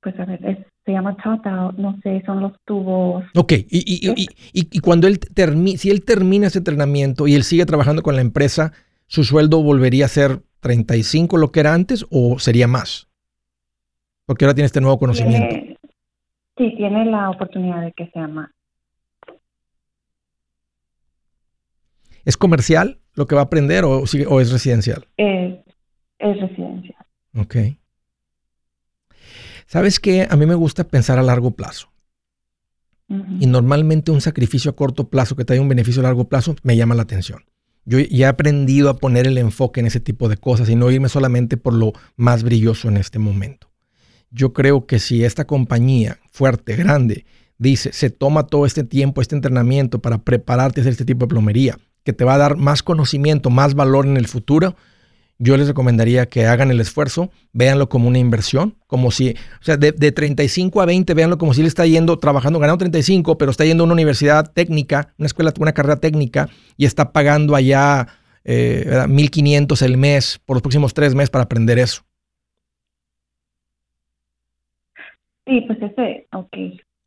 pues 0.00 0.18
a 0.18 0.24
ver, 0.24 0.44
es 0.44 0.58
se 0.84 0.92
llama 0.92 1.16
out, 1.24 1.76
no 1.76 1.98
sé, 2.02 2.22
son 2.26 2.40
los 2.40 2.52
tubos. 2.64 3.24
Ok, 3.34 3.52
y, 3.52 3.66
y, 3.70 4.10
y, 4.12 4.28
y 4.52 4.80
cuando 4.80 5.06
él 5.06 5.18
termina, 5.18 5.78
si 5.78 5.90
él 5.90 6.04
termina 6.04 6.46
ese 6.46 6.58
entrenamiento 6.58 7.26
y 7.26 7.34
él 7.34 7.44
sigue 7.44 7.66
trabajando 7.66 8.02
con 8.02 8.16
la 8.16 8.22
empresa, 8.22 8.72
¿su 9.10 9.24
sueldo 9.24 9.60
volvería 9.62 10.04
a 10.04 10.08
ser 10.08 10.40
35 10.60 11.36
lo 11.36 11.50
que 11.50 11.60
era 11.60 11.74
antes 11.74 12.06
o 12.10 12.38
sería 12.38 12.68
más? 12.68 13.08
Porque 14.24 14.44
ahora 14.44 14.54
tiene 14.54 14.66
este 14.66 14.80
nuevo 14.80 14.98
conocimiento. 14.98 15.56
sí, 16.56 16.74
tiene 16.76 17.04
la 17.06 17.30
oportunidad 17.30 17.82
de 17.82 17.92
que 17.92 18.08
sea 18.12 18.28
más. 18.28 18.50
¿Es 22.24 22.36
comercial 22.36 23.00
lo 23.14 23.26
que 23.26 23.34
va 23.34 23.40
a 23.40 23.44
aprender 23.44 23.84
o, 23.84 24.04
o 24.04 24.40
es 24.40 24.52
residencial? 24.52 25.08
Es, 25.16 25.58
es 26.20 26.40
residencial. 26.40 27.04
Ok. 27.36 27.56
¿Sabes 29.66 29.98
qué? 29.98 30.28
A 30.30 30.36
mí 30.36 30.46
me 30.46 30.54
gusta 30.54 30.84
pensar 30.84 31.18
a 31.18 31.22
largo 31.22 31.50
plazo. 31.50 31.88
Y 33.40 33.46
normalmente 33.48 34.12
un 34.12 34.20
sacrificio 34.20 34.70
a 34.70 34.76
corto 34.76 35.08
plazo 35.08 35.34
que 35.34 35.44
trae 35.44 35.58
un 35.58 35.68
beneficio 35.68 36.00
a 36.00 36.04
largo 36.04 36.28
plazo 36.28 36.54
me 36.62 36.76
llama 36.76 36.94
la 36.94 37.02
atención. 37.02 37.42
Yo 37.90 37.98
ya 37.98 38.26
he 38.26 38.28
aprendido 38.28 38.88
a 38.88 38.98
poner 38.98 39.26
el 39.26 39.36
enfoque 39.36 39.80
en 39.80 39.86
ese 39.86 39.98
tipo 39.98 40.28
de 40.28 40.36
cosas 40.36 40.68
y 40.68 40.76
no 40.76 40.92
irme 40.92 41.08
solamente 41.08 41.56
por 41.56 41.74
lo 41.74 41.92
más 42.14 42.44
brilloso 42.44 42.86
en 42.86 42.96
este 42.96 43.18
momento. 43.18 43.68
Yo 44.30 44.52
creo 44.52 44.86
que 44.86 45.00
si 45.00 45.24
esta 45.24 45.44
compañía 45.44 46.20
fuerte, 46.30 46.76
grande, 46.76 47.26
dice, 47.58 47.92
se 47.92 48.08
toma 48.10 48.46
todo 48.46 48.64
este 48.64 48.84
tiempo, 48.84 49.20
este 49.20 49.34
entrenamiento 49.34 49.98
para 49.98 50.18
prepararte 50.18 50.78
a 50.78 50.82
hacer 50.82 50.92
este 50.92 51.04
tipo 51.04 51.26
de 51.26 51.30
plomería, 51.30 51.80
que 52.04 52.12
te 52.12 52.24
va 52.24 52.34
a 52.34 52.38
dar 52.38 52.56
más 52.56 52.84
conocimiento, 52.84 53.50
más 53.50 53.74
valor 53.74 54.06
en 54.06 54.16
el 54.16 54.28
futuro, 54.28 54.76
yo 55.40 55.56
les 55.56 55.68
recomendaría 55.68 56.26
que 56.26 56.44
hagan 56.44 56.70
el 56.70 56.80
esfuerzo, 56.80 57.30
véanlo 57.54 57.88
como 57.88 58.08
una 58.08 58.18
inversión, 58.18 58.76
como 58.86 59.10
si, 59.10 59.30
o 59.30 59.64
sea, 59.64 59.78
de, 59.78 59.92
35 59.92 60.82
a 60.82 60.86
20, 60.86 61.14
véanlo 61.14 61.38
como 61.38 61.54
si 61.54 61.62
él 61.62 61.66
está 61.66 61.86
yendo, 61.86 62.18
trabajando, 62.18 62.58
ganando 62.58 62.78
35, 62.78 63.38
pero 63.38 63.50
está 63.50 63.64
yendo 63.64 63.82
a 63.82 63.86
una 63.86 63.94
universidad 63.94 64.52
técnica, 64.52 65.14
una 65.18 65.26
escuela, 65.26 65.52
una 65.58 65.72
carrera 65.72 65.96
técnica, 65.96 66.50
y 66.76 66.84
está 66.84 67.12
pagando 67.12 67.56
allá 67.56 68.06
eh, 68.44 68.84
1.500 68.86 69.82
el 69.82 69.96
mes 69.96 70.38
por 70.44 70.56
los 70.56 70.62
próximos 70.62 70.92
tres 70.92 71.14
meses 71.14 71.30
para 71.30 71.44
aprender 71.44 71.78
eso. 71.78 72.02
Sí, 75.46 75.62
pues 75.62 75.78
ese, 75.80 76.28
ok. 76.32 76.56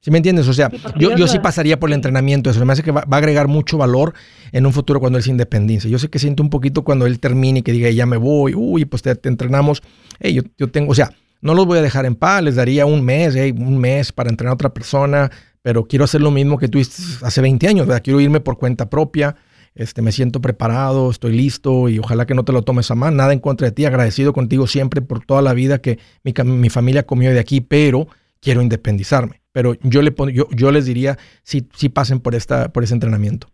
¿Sí 0.04 0.12
me 0.12 0.18
entiendes? 0.18 0.50
O 0.50 0.54
sea, 0.54 0.70
yo, 0.98 1.16
yo 1.16 1.30
sí 1.30 1.39
pasaría 1.39 1.80
por 1.80 1.89
el 1.89 1.94
entrenamiento. 1.94 2.50
Eso 2.50 2.66
me 2.66 2.74
hace 2.74 2.84
que 2.84 2.92
va, 2.92 3.06
a 3.10 3.16
agregar 3.16 3.48
mucho 3.48 3.78
valor 3.78 4.13
en 4.52 4.66
un 4.66 4.74
futuro 4.74 5.00
cuando 5.00 5.18
él 5.18 5.24
se 5.24 5.32
independice. 5.32 5.89
Yo 5.89 5.98
sé 5.98 6.10
que 6.10 6.20
siento 6.20 6.44
un 6.44 6.50
poquito 6.50 6.84
cuando 6.84 7.06
él 7.06 7.22
termine 7.22 7.60
y 7.60 7.62
que 7.62 7.72
diga, 7.72 7.89
ya 7.89 8.06
me 8.06 8.18
voy, 8.18 8.54
uy, 8.54 8.84
pues 8.84 9.02
te, 9.02 9.18
entrenamos. 9.24 9.82
Hey, 10.20 10.34
yo, 10.34 10.42
yo, 10.58 10.70
tengo, 10.70 10.92
o 10.92 10.94
sea, 10.94 11.13
no 11.39 11.54
los 11.54 11.66
voy 11.66 11.78
a 11.78 11.82
dejar 11.82 12.06
en 12.06 12.16
paz, 12.16 12.44
les 12.44 12.56
daría 12.56 12.86
un 12.86 13.02
mes, 13.02 13.34
hey, 13.38 13.56
un 13.58 13.78
mes 13.78 14.12
para 14.12 14.30
entrenar 14.30 14.52
a 14.52 14.56
otra 14.56 14.74
persona, 14.74 15.32
pero 15.62 15.86
quiero 15.86 16.04
hacer 16.04 16.20
lo 16.20 16.32
mismo 16.32 16.58
que 16.58 16.68
tú 16.68 16.82
hace 17.22 17.42
20 17.42 17.66
años, 17.70 17.88
¿verdad? 17.88 18.02
Quiero 18.04 18.20
irme 18.20 18.42
por 18.42 18.58
cuenta 18.58 18.89
propia. 18.89 19.38
Este, 19.74 20.02
me 20.02 20.12
siento 20.12 20.42
preparado, 20.42 21.12
estoy 21.12 21.32
listo 21.32 21.88
y 21.88 21.98
ojalá 21.98 22.26
que 22.26 22.34
no 22.34 22.44
te 22.44 22.52
lo 22.52 22.63
tomes 22.63 22.92
a 22.92 22.96
mal. 22.96 23.16
Nada 23.16 23.32
en 23.32 23.39
contra 23.39 23.68
de 23.68 23.72
ti, 23.72 23.86
agradecido 23.86 24.34
contigo 24.34 24.68
siempre 24.68 25.02
por 25.02 25.26
toda 25.26 25.42
la 25.42 25.54
vida 25.54 25.78
que 25.78 25.98
mi, 26.26 26.34
mi 26.44 26.70
familia 26.70 27.04
comió 27.04 27.32
de 27.32 27.39
aquí, 27.39 27.62
pero 27.62 28.10
quiero 28.42 28.62
independizarme. 28.62 29.42
Pero 29.54 29.76
yo, 29.84 30.02
le 30.02 30.13
yo, 30.34 30.48
yo 30.50 30.72
les 30.72 30.86
diría 30.86 31.18
si, 31.44 31.68
si 31.76 31.88
pasen 31.88 32.20
por, 32.20 32.36
esta, 32.36 32.74
por 32.74 32.84
ese 32.84 32.96
entrenamiento. 32.96 33.48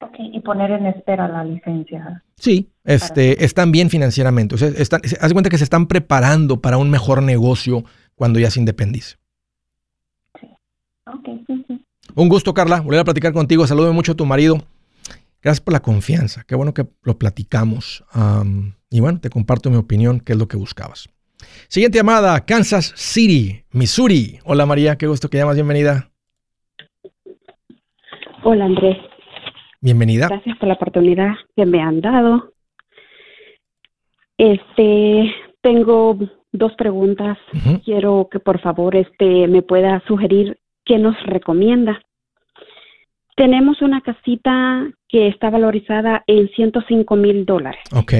Ok, 0.00 0.16
y 0.18 0.40
poner 0.40 0.72
en 0.72 0.86
espera 0.86 1.28
la 1.28 1.44
licencia. 1.44 2.22
Sí, 2.36 2.68
este, 2.84 3.44
están 3.44 3.70
bien 3.70 3.88
financieramente. 3.88 4.56
O 4.56 4.58
sea, 4.58 4.68
están, 4.68 5.00
haz 5.20 5.32
cuenta 5.32 5.48
que 5.48 5.58
se 5.58 5.64
están 5.64 5.86
preparando 5.86 6.60
para 6.60 6.76
un 6.76 6.90
mejor 6.90 7.22
negocio 7.22 7.84
cuando 8.16 8.40
ya 8.40 8.50
se 8.50 8.58
independice. 8.58 9.16
Sí. 10.40 10.48
Ok, 11.06 11.28
sí, 11.46 11.64
sí. 11.68 11.86
Un 12.16 12.28
gusto, 12.28 12.52
Carla, 12.52 12.80
volver 12.80 13.00
a 13.00 13.04
platicar 13.04 13.32
contigo. 13.32 13.66
Saludo 13.66 13.92
mucho 13.92 14.12
a 14.12 14.16
tu 14.16 14.26
marido. 14.26 14.58
Gracias 15.40 15.60
por 15.60 15.72
la 15.72 15.80
confianza. 15.80 16.44
Qué 16.46 16.56
bueno 16.56 16.74
que 16.74 16.86
lo 17.02 17.18
platicamos. 17.18 18.04
y 18.90 19.00
bueno, 19.00 19.20
te 19.20 19.30
comparto 19.30 19.70
mi 19.70 19.76
opinión, 19.76 20.18
qué 20.20 20.32
es 20.32 20.38
lo 20.38 20.48
que 20.48 20.56
buscabas. 20.56 21.08
Siguiente 21.68 21.98
llamada, 21.98 22.44
Kansas 22.44 22.92
City, 22.96 23.64
Missouri. 23.72 24.38
Hola 24.44 24.66
María, 24.66 24.96
qué 24.96 25.06
gusto 25.06 25.28
que 25.28 25.38
llamas, 25.38 25.56
bienvenida. 25.56 26.10
Hola 28.44 28.64
Andrés. 28.64 28.98
Bienvenida. 29.80 30.28
Gracias 30.28 30.56
por 30.58 30.68
la 30.68 30.74
oportunidad 30.74 31.34
que 31.56 31.66
me 31.66 31.80
han 31.80 32.00
dado. 32.00 32.52
Este, 34.38 35.32
tengo 35.60 36.18
dos 36.52 36.72
preguntas. 36.74 37.38
Quiero 37.84 38.28
que 38.30 38.38
por 38.40 38.60
favor 38.60 38.96
este 38.96 39.46
me 39.48 39.62
pueda 39.62 40.02
sugerir 40.06 40.58
qué 40.84 40.98
nos 40.98 41.20
recomienda. 41.24 42.00
Tenemos 43.36 43.80
una 43.80 44.00
casita 44.02 44.90
que 45.08 45.28
está 45.28 45.50
valorizada 45.50 46.22
en 46.26 46.48
105 46.50 47.16
mil 47.16 47.46
dólares. 47.46 47.80
Ok. 47.94 48.12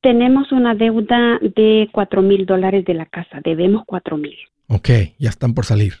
Tenemos 0.00 0.52
una 0.52 0.74
deuda 0.74 1.38
de 1.40 1.88
4 1.92 2.22
mil 2.22 2.46
dólares 2.46 2.84
de 2.84 2.94
la 2.94 3.06
casa. 3.06 3.40
Debemos 3.42 3.82
4 3.86 4.16
mil. 4.16 4.36
Ok, 4.68 4.88
ya 5.18 5.28
están 5.28 5.54
por 5.54 5.64
salir. 5.64 5.94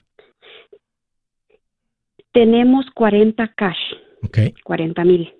Tenemos 2.32 2.86
40 2.94 3.48
cash. 3.54 3.94
Ok. 4.22 4.38
40 4.62 5.04
mil. 5.04 5.34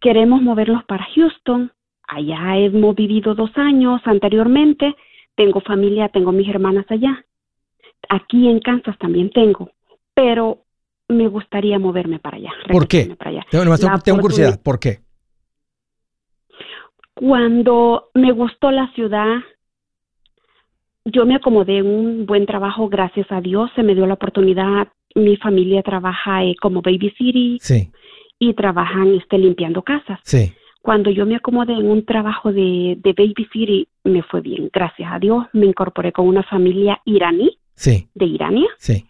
Queremos 0.00 0.42
moverlos 0.42 0.84
para 0.84 1.06
Houston. 1.14 1.72
Allá 2.08 2.56
hemos 2.56 2.94
vivido 2.94 3.34
dos 3.34 3.50
años 3.56 4.00
anteriormente. 4.04 4.94
Tengo 5.34 5.60
familia, 5.60 6.08
tengo 6.08 6.32
mis 6.32 6.48
hermanas 6.48 6.86
allá. 6.88 7.24
Aquí 8.08 8.48
en 8.48 8.60
Kansas 8.60 8.98
también 8.98 9.30
tengo 9.30 9.70
pero 10.14 10.64
me 11.08 11.28
gustaría 11.28 11.78
moverme 11.78 12.18
para 12.18 12.36
allá. 12.36 12.52
¿Por 12.70 12.86
qué? 12.88 13.16
Tengo, 13.50 14.20
curiosidad, 14.20 14.60
¿por 14.62 14.78
qué? 14.78 15.00
Cuando 17.14 18.10
me 18.14 18.32
gustó 18.32 18.70
la 18.70 18.90
ciudad, 18.94 19.38
yo 21.04 21.26
me 21.26 21.36
acomodé 21.36 21.78
en 21.78 21.86
un 21.86 22.26
buen 22.26 22.46
trabajo, 22.46 22.88
gracias 22.88 23.26
a 23.30 23.40
Dios, 23.40 23.70
se 23.74 23.82
me 23.82 23.94
dio 23.94 24.06
la 24.06 24.14
oportunidad. 24.14 24.88
Mi 25.14 25.36
familia 25.36 25.82
trabaja 25.82 26.44
eh, 26.44 26.54
como 26.60 26.80
baby 26.80 27.12
city 27.18 27.58
y 28.38 28.54
trabajan 28.54 29.14
este, 29.14 29.38
limpiando 29.38 29.82
casas. 29.82 30.20
Sí. 30.24 30.52
Cuando 30.80 31.10
yo 31.10 31.26
me 31.26 31.36
acomodé 31.36 31.74
en 31.74 31.90
un 31.90 32.04
trabajo 32.04 32.52
de, 32.52 32.96
de 32.98 33.12
baby 33.12 33.46
city, 33.52 33.88
me 34.04 34.22
fue 34.22 34.40
bien, 34.40 34.70
gracias 34.72 35.12
a 35.12 35.18
Dios. 35.18 35.46
Me 35.52 35.66
incorporé 35.66 36.12
con 36.12 36.26
una 36.26 36.42
familia 36.42 37.00
iraní 37.04 37.58
sí. 37.74 38.08
de 38.14 38.24
Irania. 38.24 38.68
Sí 38.78 39.04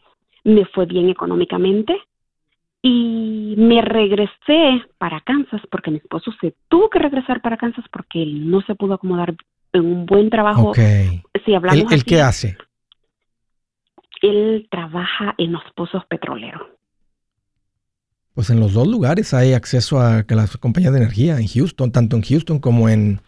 me 0.45 0.65
fue 0.67 0.87
bien 0.87 1.09
económicamente 1.09 1.97
y 2.83 3.55
me 3.57 3.81
regresé 3.81 4.83
para 4.99 5.21
Kansas 5.21 5.61
porque 5.71 5.93
mi 5.93 5.99
esposo 5.99 6.33
se 6.41 6.55
tuvo 6.69 6.91
que 6.91 6.99
regresar 6.99 7.41
para 7.41 7.57
Kansas 7.57 7.85
porque 7.93 8.23
él 8.23 8.51
no 8.51 8.61
se 8.63 8.75
pudo 8.75 8.95
acomodar 8.95 9.37
en 9.73 9.87
un 9.87 10.05
buen 10.05 10.29
trabajo. 10.31 10.73
Si 10.75 11.55
hablamos 11.55 11.93
¿El, 11.93 12.05
qué 12.05 12.21
hace? 12.21 12.57
Él 14.21 14.67
trabaja 14.69 15.35
en 15.39 15.53
los 15.53 15.63
pozos 15.77 16.05
petroleros. 16.07 16.63
Pues 18.35 18.51
en 18.51 18.59
los 18.59 18.73
dos 18.73 18.89
lugares 18.89 19.33
hay 19.33 19.53
acceso 19.53 20.01
a 20.01 20.25
las 20.29 20.57
compañías 20.57 20.93
de 20.93 20.99
energía, 20.99 21.39
en 21.39 21.47
Houston, 21.47 21.93
tanto 21.93 22.17
en 22.17 22.23
Houston 22.23 22.59
como 22.59 22.89
en 22.89 23.21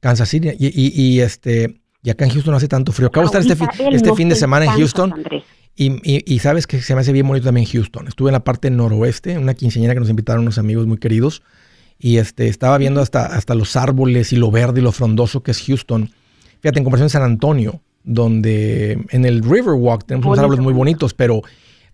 Kansas 0.00 0.28
City. 0.28 0.50
Y, 0.58 1.20
este, 1.20 1.80
y 2.02 2.10
acá 2.10 2.24
en 2.24 2.32
Houston 2.32 2.50
no 2.50 2.56
hace 2.56 2.68
tanto 2.68 2.92
frío. 2.92 3.08
Acabo 3.08 3.30
de 3.30 3.38
estar 3.38 3.58
este, 3.58 3.94
este 3.96 4.14
fin 4.14 4.28
de 4.28 4.34
semana 4.34 4.66
en 4.66 4.72
Houston. 4.72 5.14
Y, 5.82 6.38
sabes 6.40 6.66
que 6.66 6.82
se 6.82 6.94
me 6.94 7.00
hace 7.00 7.10
bien 7.10 7.26
bonito 7.26 7.46
también 7.46 7.66
Houston. 7.66 8.06
Estuve 8.06 8.28
en 8.28 8.34
la 8.34 8.44
parte 8.44 8.70
noroeste, 8.70 9.38
una 9.38 9.54
quinceañera 9.54 9.94
que 9.94 10.00
nos 10.00 10.10
invitaron 10.10 10.42
unos 10.42 10.58
amigos 10.58 10.86
muy 10.86 10.98
queridos. 10.98 11.42
Y 11.98 12.18
este, 12.18 12.48
estaba 12.48 12.76
viendo 12.76 13.00
hasta, 13.00 13.24
hasta 13.24 13.54
los 13.54 13.76
árboles 13.76 14.34
y 14.34 14.36
lo 14.36 14.50
verde 14.50 14.80
y 14.80 14.82
lo 14.82 14.92
frondoso 14.92 15.42
que 15.42 15.52
es 15.52 15.62
Houston. 15.62 16.10
Fíjate, 16.60 16.80
en 16.80 16.84
comparación 16.84 17.06
a 17.06 17.08
San 17.08 17.22
Antonio, 17.22 17.80
donde 18.04 19.06
en 19.08 19.24
el 19.24 19.42
Riverwalk 19.42 20.04
tenemos 20.04 20.26
unos 20.26 20.38
árboles 20.38 20.60
muy 20.60 20.74
bonitos, 20.74 21.14
pero 21.14 21.40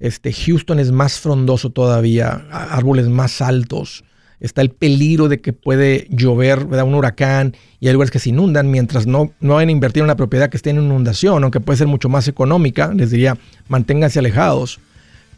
este, 0.01 0.33
Houston 0.33 0.81
es 0.81 0.90
más 0.90 1.20
frondoso 1.20 1.70
todavía, 1.70 2.44
árboles 2.51 3.07
más 3.07 3.40
altos 3.40 4.03
está 4.40 4.62
el 4.62 4.70
peligro 4.70 5.29
de 5.29 5.40
que 5.40 5.53
puede 5.53 6.07
llover, 6.11 6.66
un 6.66 6.94
huracán 6.94 7.57
y 7.81 7.88
hay 7.88 7.92
lugares 7.92 8.11
que 8.11 8.18
se 8.18 8.31
inundan 8.31 8.70
mientras 8.70 9.07
no, 9.07 9.33
no 9.40 9.55
vayan 9.55 9.70
a 9.70 9.72
invertir 9.72 10.01
en 10.01 10.05
una 10.05 10.16
propiedad 10.16 10.51
que 10.51 10.57
esté 10.57 10.70
en 10.70 10.77
inundación, 10.77 11.42
aunque 11.42 11.61
puede 11.61 11.79
ser 11.79 11.87
mucho 11.87 12.09
más 12.09 12.29
económica, 12.29 12.92
les 12.94 13.11
diría, 13.11 13.37
manténganse 13.68 14.18
alejados. 14.18 14.81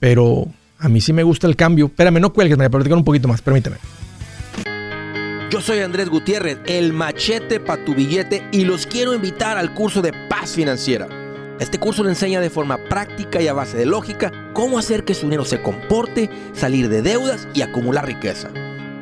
Pero 0.00 0.46
a 0.78 0.88
mí 0.88 1.00
sí 1.00 1.12
me 1.12 1.22
gusta 1.22 1.46
el 1.46 1.56
cambio. 1.56 1.86
Espérame, 1.86 2.20
no 2.20 2.32
cuelgues, 2.32 2.56
me 2.56 2.64
voy 2.64 2.66
a 2.66 2.70
platicar 2.70 2.98
un 2.98 3.04
poquito 3.04 3.28
más, 3.28 3.42
permíteme. 3.42 3.76
Yo 5.50 5.62
soy 5.62 5.78
Andrés 5.78 6.10
Gutiérrez, 6.10 6.58
el 6.66 6.92
machete 6.92 7.58
para 7.58 7.82
tu 7.84 7.94
billete 7.94 8.44
y 8.52 8.64
los 8.64 8.86
quiero 8.86 9.14
invitar 9.14 9.56
al 9.56 9.72
curso 9.72 10.02
de 10.02 10.12
paz 10.28 10.52
financiera. 10.52 11.08
Este 11.58 11.78
curso 11.78 12.04
le 12.04 12.10
enseña 12.10 12.40
de 12.40 12.50
forma 12.50 12.78
práctica 12.88 13.40
y 13.40 13.48
a 13.48 13.54
base 13.54 13.76
de 13.76 13.86
lógica 13.86 14.52
cómo 14.52 14.78
hacer 14.78 15.04
que 15.04 15.14
su 15.14 15.22
dinero 15.22 15.44
se 15.44 15.62
comporte, 15.62 16.30
salir 16.52 16.88
de 16.88 17.02
deudas 17.02 17.48
y 17.54 17.62
acumular 17.62 18.06
riqueza. 18.06 18.50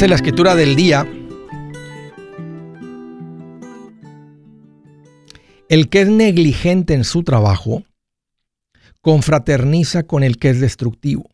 Dice 0.00 0.08
la 0.08 0.16
escritura 0.16 0.54
del 0.54 0.76
día, 0.76 1.06
el 5.68 5.90
que 5.90 6.00
es 6.00 6.08
negligente 6.08 6.94
en 6.94 7.04
su 7.04 7.22
trabajo, 7.22 7.84
confraterniza 9.02 10.04
con 10.04 10.22
el 10.22 10.38
que 10.38 10.48
es 10.48 10.60
destructivo. 10.62 11.28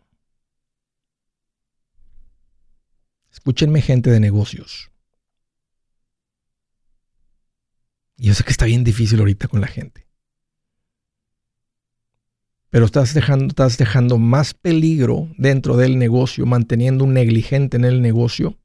Escúchenme 3.30 3.82
gente 3.82 4.10
de 4.10 4.18
negocios. 4.18 4.90
Yo 8.16 8.34
sé 8.34 8.42
que 8.42 8.50
está 8.50 8.64
bien 8.64 8.82
difícil 8.82 9.20
ahorita 9.20 9.46
con 9.46 9.60
la 9.60 9.68
gente. 9.68 10.05
Pero 12.76 12.84
estás 12.84 13.14
dejando, 13.14 13.46
estás 13.46 13.78
dejando 13.78 14.18
más 14.18 14.52
peligro 14.52 15.30
dentro 15.38 15.78
del 15.78 15.98
negocio, 15.98 16.44
manteniendo 16.44 17.04
un 17.04 17.14
negligente 17.14 17.78
en 17.78 17.86
el 17.86 18.02
negocio, 18.02 18.58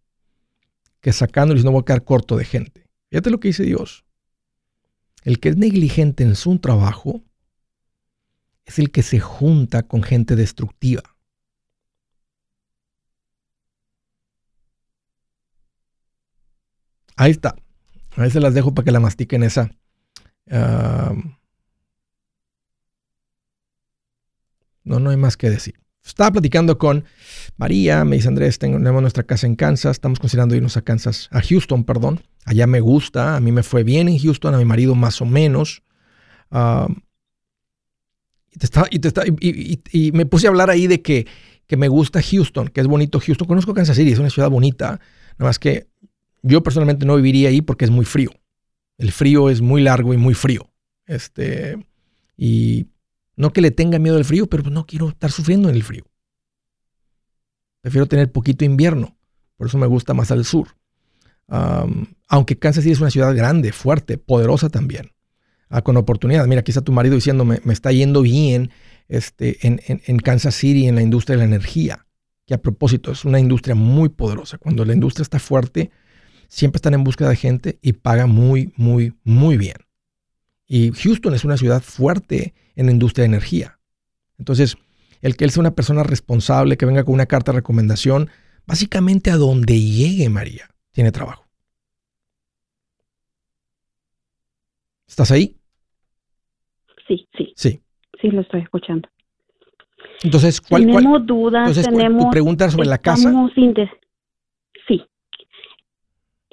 que 0.99 1.13
sacándoles 1.13 1.63
no 1.63 1.71
voy 1.71 1.79
a 1.79 1.85
quedar 1.85 2.03
corto 2.03 2.35
de 2.35 2.43
gente. 2.43 2.89
Fíjate 3.09 3.29
lo 3.29 3.39
que 3.39 3.47
dice 3.47 3.63
Dios. 3.63 4.03
El 5.23 5.39
que 5.39 5.47
es 5.47 5.55
negligente 5.55 6.25
en 6.25 6.35
su 6.35 6.59
trabajo 6.59 7.23
es 8.65 8.79
el 8.79 8.91
que 8.91 9.01
se 9.01 9.21
junta 9.21 9.83
con 9.83 10.03
gente 10.03 10.35
destructiva. 10.35 11.03
Ahí 17.15 17.31
está. 17.31 17.55
A 18.17 18.23
veces 18.23 18.43
las 18.43 18.53
dejo 18.53 18.73
para 18.73 18.83
que 18.83 18.91
la 18.91 18.99
mastiquen 18.99 19.43
esa. 19.43 19.71
Ah, 20.49 21.15
No, 24.83 24.99
no 24.99 25.09
hay 25.09 25.17
más 25.17 25.37
que 25.37 25.49
decir. 25.49 25.81
Estaba 26.03 26.31
platicando 26.31 26.77
con 26.77 27.05
María, 27.57 28.03
me 28.05 28.15
dice 28.15 28.27
Andrés, 28.27 28.57
tenemos 28.57 29.01
nuestra 29.01 29.23
casa 29.23 29.45
en 29.45 29.55
Kansas, 29.55 29.97
estamos 29.97 30.19
considerando 30.19 30.55
irnos 30.55 30.75
a 30.77 30.81
Kansas, 30.81 31.29
a 31.31 31.41
Houston, 31.41 31.83
perdón. 31.83 32.21
Allá 32.45 32.65
me 32.65 32.79
gusta, 32.79 33.35
a 33.35 33.39
mí 33.39 33.51
me 33.51 33.61
fue 33.61 33.83
bien 33.83 34.09
en 34.09 34.17
Houston, 34.17 34.55
a 34.55 34.57
mi 34.57 34.65
marido 34.65 34.95
más 34.95 35.21
o 35.21 35.25
menos. 35.25 35.83
y, 39.91 40.11
me 40.11 40.25
puse 40.25 40.47
a 40.47 40.49
hablar 40.49 40.71
ahí 40.71 40.87
de 40.87 41.01
que, 41.03 41.27
que, 41.67 41.77
me 41.77 41.87
gusta 41.87 42.21
Houston, 42.21 42.69
que 42.69 42.81
es 42.81 42.87
bonito 42.87 43.19
Houston. 43.19 43.47
Conozco 43.47 43.75
Kansas 43.75 43.95
City, 43.95 44.11
es 44.11 44.19
una 44.19 44.31
ciudad 44.31 44.49
bonita, 44.49 44.99
nada 45.37 45.49
más 45.49 45.59
que 45.59 45.87
Yo 46.41 46.63
personalmente 46.63 47.05
no 47.05 47.15
viviría 47.15 47.49
ahí 47.49 47.61
porque 47.61 47.85
es 47.85 47.91
muy 47.91 48.05
frío. 48.05 48.31
El 48.97 49.11
frío 49.11 49.51
es 49.51 49.61
muy 49.61 49.83
largo 49.83 50.15
y 50.15 50.17
muy 50.17 50.33
frío. 50.33 50.67
Este, 51.05 51.77
y 52.37 52.87
no 53.41 53.53
que 53.53 53.61
le 53.61 53.71
tenga 53.71 53.97
miedo 53.97 54.17
al 54.17 54.23
frío, 54.23 54.45
pero 54.45 54.69
no 54.69 54.85
quiero 54.85 55.09
estar 55.09 55.31
sufriendo 55.31 55.67
en 55.67 55.73
el 55.73 55.81
frío. 55.81 56.03
Prefiero 57.81 58.05
tener 58.05 58.31
poquito 58.31 58.63
invierno. 58.63 59.17
Por 59.57 59.65
eso 59.65 59.79
me 59.79 59.87
gusta 59.87 60.13
más 60.13 60.29
al 60.29 60.45
sur. 60.45 60.77
aunque 62.27 62.59
Kansas 62.59 62.83
City 62.83 62.93
es 62.93 63.01
una 63.01 63.09
ciudad 63.09 63.35
grande, 63.35 63.71
fuerte, 63.71 64.19
poderosa 64.19 64.69
también. 64.69 65.09
Ah, 65.69 65.81
con 65.81 65.97
oportunidad. 65.97 66.45
Mira, 66.45 66.59
aquí 66.59 66.69
está 66.69 66.81
tu 66.81 66.91
marido 66.91 67.15
diciéndome, 67.15 67.61
me 67.63 67.73
está 67.73 67.91
yendo 67.91 68.21
bien 68.21 68.69
este, 69.07 69.57
en, 69.65 69.81
en, 69.87 70.19
Kansas 70.19 70.53
City 70.53 70.87
en 70.87 70.93
la 70.93 71.01
industria 71.01 71.35
de 71.35 71.39
la 71.39 71.45
energía. 71.45 72.05
Que 72.45 72.53
a 72.53 72.61
propósito, 72.61 73.11
es 73.11 73.25
una 73.25 73.39
industria 73.39 73.73
muy 73.73 74.09
poderosa. 74.09 74.59
Cuando 74.59 74.85
la 74.85 74.93
industria 74.93 75.23
está 75.23 75.39
fuerte, 75.39 75.89
siempre 76.47 76.77
están 76.77 76.93
en 76.93 77.03
búsqueda 77.03 77.29
de 77.29 77.37
gente 77.37 77.79
y 77.81 77.93
paga 77.93 78.27
muy, 78.27 78.71
muy, 78.77 79.15
muy 79.23 79.57
bien. 79.57 79.77
Y 80.73 80.93
Houston 80.93 81.33
es 81.33 81.43
una 81.43 81.57
ciudad 81.57 81.81
fuerte 81.81 82.53
en 82.77 82.85
la 82.85 82.93
industria 82.93 83.23
de 83.23 83.25
energía. 83.25 83.77
Entonces, 84.37 84.77
el 85.21 85.35
que 85.35 85.43
él 85.43 85.51
sea 85.51 85.59
una 85.59 85.75
persona 85.75 86.01
responsable, 86.01 86.77
que 86.77 86.85
venga 86.85 87.03
con 87.03 87.13
una 87.13 87.25
carta 87.25 87.51
de 87.51 87.57
recomendación, 87.57 88.29
básicamente 88.65 89.31
a 89.31 89.35
donde 89.35 89.77
llegue 89.77 90.29
María, 90.29 90.69
tiene 90.93 91.11
trabajo. 91.11 91.45
¿Estás 95.09 95.31
ahí? 95.31 95.57
Sí, 97.05 97.27
sí. 97.37 97.51
Sí. 97.57 97.81
Sí, 98.21 98.29
lo 98.29 98.39
estoy 98.39 98.61
escuchando. 98.61 99.09
Entonces, 100.23 100.61
¿cuál, 100.61 100.85
tenemos 100.85 101.25
dudas, 101.25 101.81
tenemos... 101.81 102.23
Tu 102.23 102.29
pregunta 102.29 102.69
sobre 102.69 102.87
la 102.87 102.97
casa. 102.97 103.29
Sí, 104.87 105.03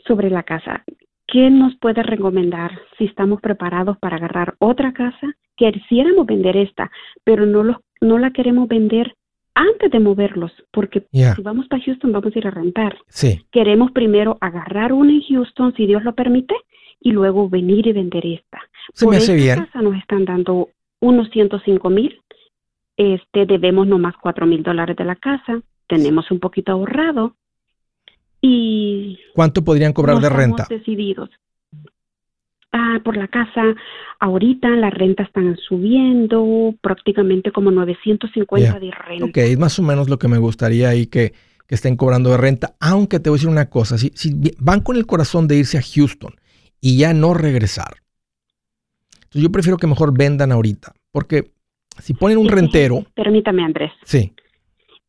sobre 0.05 0.29
la 0.29 0.43
casa. 0.43 0.85
¿Qué 1.29 1.51
nos 1.51 1.77
puede 1.77 2.03
recomendar 2.03 2.73
si 2.97 3.05
estamos 3.05 3.41
preparados 3.43 3.99
para 3.99 4.17
agarrar 4.17 4.55
otra 4.59 4.93
casa? 4.93 5.35
Quisiéramos 5.57 6.27
vender 6.27 6.57
esta, 6.57 6.91
pero 7.23 7.45
no, 7.45 7.63
lo, 7.63 7.83
no 8.01 8.19
la 8.19 8.31
queremos 8.31 8.67
vender 8.67 9.15
antes 9.55 9.91
de 9.91 10.01
moverlos, 10.01 10.53
porque 10.71 11.05
si 11.11 11.43
vamos 11.43 11.67
para 11.69 11.83
Houston 11.83 12.13
vamos 12.13 12.35
a 12.35 12.39
ir 12.39 12.47
a 12.47 12.51
rentar. 12.51 12.97
Sí. 13.09 13.45
Queremos 13.51 13.91
primero 13.93 14.39
agarrar 14.41 14.93
una 14.93 15.13
en 15.13 15.21
Houston, 15.23 15.75
si 15.77 15.87
Dios 15.87 16.03
lo 16.03 16.15
permite, 16.15 16.55
y 17.01 17.11
luego 17.11 17.49
venir 17.49 17.87
y 17.87 17.93
vender 17.93 18.25
esta. 18.25 18.61
Se 18.95 19.05
Por 19.05 19.15
me 19.15 19.19
hace 19.19 19.35
bien. 19.35 19.57
casa 19.57 19.83
nos 19.83 19.97
están 19.97 20.25
dando 20.25 20.69
unos 21.01 21.29
105 21.31 21.91
mil, 21.91 22.21
este, 22.97 23.47
debemos 23.47 23.87
nomás 23.87 24.15
4 24.21 24.47
mil 24.47 24.63
dólares 24.63 24.97
de 24.97 25.05
la 25.05 25.17
casa, 25.17 25.61
tenemos 25.89 26.31
un 26.31 26.39
poquito 26.41 26.73
ahorrado, 26.73 27.35
y 28.41 29.19
¿Cuánto 29.35 29.65
podrían 29.65 29.93
cobrar 29.93 30.19
de 30.21 30.29
renta? 30.29 30.67
decididos. 30.69 31.31
Ah, 32.71 33.01
por 33.03 33.17
la 33.17 33.29
casa, 33.29 33.75
ahorita 34.21 34.69
las 34.69 34.93
rentas 34.93 35.27
están 35.29 35.57
subiendo 35.57 36.75
prácticamente 36.83 37.51
como 37.51 37.71
950 37.71 38.79
de 38.79 38.91
renta. 38.91 39.25
Ok, 39.25 39.37
es 39.39 39.59
más 39.59 39.79
o 39.79 39.83
menos 39.83 40.09
lo 40.09 40.19
que 40.19 40.29
me 40.29 40.39
gustaría 40.39 40.91
ahí 40.91 41.07
que, 41.07 41.33
que 41.67 41.75
estén 41.75 41.97
cobrando 41.97 42.31
de 42.31 42.37
renta, 42.37 42.75
aunque 42.79 43.21
te 43.21 43.31
voy 43.31 43.37
a 43.37 43.39
decir 43.39 43.49
una 43.49 43.71
cosa, 43.71 43.97
si, 43.97 44.13
si 44.15 44.35
van 44.59 44.81
con 44.81 44.97
el 44.97 45.07
corazón 45.07 45.49
de 45.49 45.57
irse 45.57 45.79
a 45.79 45.83
Houston 45.83 46.35
y 46.81 46.99
ya 46.99 47.15
no 47.15 47.33
regresar, 47.33 48.03
entonces 49.15 49.43
yo 49.43 49.51
prefiero 49.51 49.79
que 49.79 49.87
mejor 49.87 50.17
vendan 50.17 50.53
ahorita, 50.53 50.93
porque 51.11 51.51
si 51.99 52.13
ponen 52.13 52.37
un 52.37 52.49
rentero... 52.49 53.05
Permítame, 53.15 53.65
Andrés. 53.65 53.93
Sí 54.05 54.33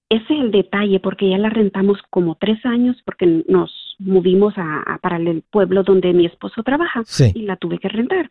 ese 0.10 0.34
es 0.34 0.40
el 0.42 0.52
detalle, 0.52 1.00
porque 1.00 1.30
ya 1.30 1.38
la 1.38 1.50
rentamos 1.50 2.00
como 2.10 2.36
tres 2.36 2.66
años, 2.66 2.98
porque 3.06 3.44
nos 3.48 3.96
movimos 4.00 4.56
a, 4.58 4.98
para 5.02 5.18
el 5.18 5.44
pueblo 5.52 5.84
donde 5.84 6.14
mi 6.14 6.26
esposo 6.26 6.64
trabaja 6.64 7.04
y 7.36 7.44
la 7.44 7.58
tuve 7.58 7.78
que 7.78 7.90
rentar. 7.90 8.30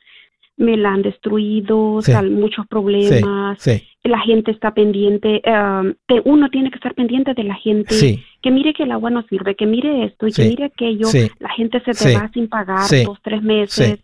Me 0.57 0.77
la 0.77 0.93
han 0.93 1.03
destruido, 1.03 2.01
muchos 2.31 2.67
problemas. 2.67 3.65
La 4.03 4.19
gente 4.21 4.51
está 4.51 4.75
pendiente, 4.75 5.41
um, 5.47 5.95
uno 6.25 6.51
tiene 6.51 6.71
que 6.71 6.77
estar 6.77 6.95
pendiente 6.95 7.33
de 7.35 7.45
la 7.45 7.55
gente. 7.55 8.25
Que 8.43 8.51
mire 8.51 8.75
que 8.75 8.83
el 8.83 8.91
agua 8.91 9.11
no 9.11 9.23
sirve, 9.29 9.55
que 9.55 9.67
mire 9.67 10.05
esto 10.05 10.27
y 10.27 10.33
que 10.33 10.49
mire 10.49 10.65
aquello. 10.65 11.07
La 11.39 11.51
gente 11.51 11.81
se 11.81 11.93
te 11.93 12.15
va 12.17 12.29
sin 12.35 12.49
pagar 12.49 12.89
dos, 13.05 13.19
tres 13.23 13.41
meses. 13.41 14.01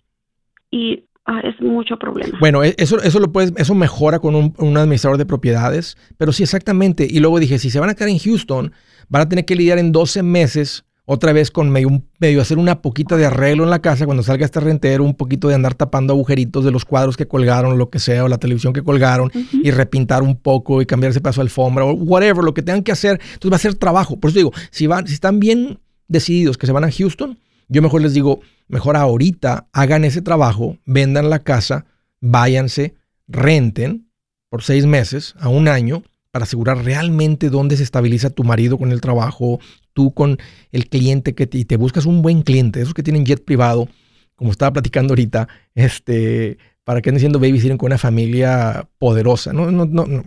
Y 0.70 1.04
Ah, 1.26 1.40
es 1.42 1.58
mucho 1.60 1.96
problema. 1.98 2.36
Bueno, 2.38 2.62
e, 2.62 2.74
eso, 2.76 3.00
eso 3.02 3.18
lo 3.18 3.32
puedes, 3.32 3.52
eso 3.56 3.74
mejora 3.74 4.18
con 4.18 4.34
un, 4.34 4.76
administrador 4.76 5.16
de 5.16 5.24
propiedades, 5.24 5.96
pero 6.18 6.32
sí, 6.32 6.42
exactamente. 6.42 7.06
Y 7.08 7.20
luego 7.20 7.38
dije, 7.40 7.58
si 7.58 7.70
se 7.70 7.80
van 7.80 7.88
a 7.88 7.94
quedar 7.94 8.10
en 8.10 8.18
Houston, 8.18 8.72
van 9.08 9.22
a 9.22 9.28
tener 9.28 9.44
que 9.46 9.56
lidiar 9.56 9.78
en 9.78 9.90
12 9.90 10.22
meses 10.22 10.84
otra 11.06 11.32
vez 11.32 11.50
con 11.50 11.70
medio, 11.70 12.02
medio 12.18 12.40
hacer 12.40 12.58
una 12.58 12.80
poquita 12.80 13.16
de 13.16 13.26
arreglo 13.26 13.64
en 13.64 13.70
la 13.70 13.80
casa 13.80 14.06
cuando 14.06 14.22
salga 14.22 14.44
este 14.44 14.60
rentero, 14.60 15.04
un 15.04 15.14
poquito 15.14 15.48
de 15.48 15.54
andar 15.54 15.74
tapando 15.74 16.14
agujeritos 16.14 16.64
de 16.64 16.70
los 16.70 16.84
cuadros 16.84 17.16
que 17.16 17.26
colgaron, 17.26 17.76
lo 17.76 17.90
que 17.90 17.98
sea, 17.98 18.24
o 18.24 18.28
la 18.28 18.38
televisión 18.38 18.72
que 18.72 18.82
colgaron, 18.82 19.30
y 19.52 19.70
repintar 19.70 20.22
un 20.22 20.36
poco 20.36 20.80
y 20.80 20.86
cambiarse 20.86 21.20
paso 21.20 21.40
de 21.40 21.46
alfombra, 21.46 21.84
o 21.84 21.92
whatever, 21.92 22.44
lo 22.44 22.54
que 22.54 22.62
tengan 22.62 22.82
que 22.82 22.92
hacer. 22.92 23.20
Entonces 23.34 23.52
va 23.52 23.56
a 23.56 23.60
ser 23.60 23.74
trabajo. 23.74 24.18
Por 24.18 24.30
eso 24.30 24.38
digo, 24.38 24.52
si, 24.70 24.86
van, 24.86 25.06
si 25.06 25.14
están 25.14 25.40
bien 25.40 25.78
decididos 26.08 26.56
que 26.56 26.66
se 26.66 26.72
van 26.72 26.84
a 26.84 26.90
Houston, 26.90 27.38
yo 27.68 27.82
mejor 27.82 28.02
les 28.02 28.14
digo, 28.14 28.40
mejor 28.68 28.96
ahorita 28.96 29.68
hagan 29.72 30.04
ese 30.04 30.22
trabajo, 30.22 30.78
vendan 30.84 31.30
la 31.30 31.40
casa, 31.40 31.86
váyanse, 32.20 32.94
renten 33.28 34.10
por 34.48 34.62
seis 34.62 34.86
meses 34.86 35.34
a 35.38 35.48
un 35.48 35.68
año 35.68 36.02
para 36.30 36.44
asegurar 36.44 36.84
realmente 36.84 37.50
dónde 37.50 37.76
se 37.76 37.82
estabiliza 37.82 38.30
tu 38.30 38.44
marido 38.44 38.76
con 38.78 38.90
el 38.92 39.00
trabajo, 39.00 39.60
tú 39.92 40.12
con 40.12 40.38
el 40.72 40.88
cliente 40.88 41.34
que 41.34 41.46
te, 41.46 41.58
y 41.58 41.64
te 41.64 41.76
buscas 41.76 42.06
un 42.06 42.22
buen 42.22 42.42
cliente, 42.42 42.80
esos 42.80 42.94
que 42.94 43.02
tienen 43.02 43.24
jet 43.24 43.44
privado, 43.44 43.88
como 44.34 44.50
estaba 44.50 44.72
platicando 44.72 45.12
ahorita, 45.12 45.48
este, 45.74 46.58
para 46.82 47.00
que 47.00 47.10
anden 47.10 47.20
siendo 47.20 47.38
babysitting 47.38 47.78
con 47.78 47.86
una 47.86 47.98
familia 47.98 48.88
poderosa. 48.98 49.52
No, 49.52 49.70
no, 49.70 49.86
no, 49.86 50.24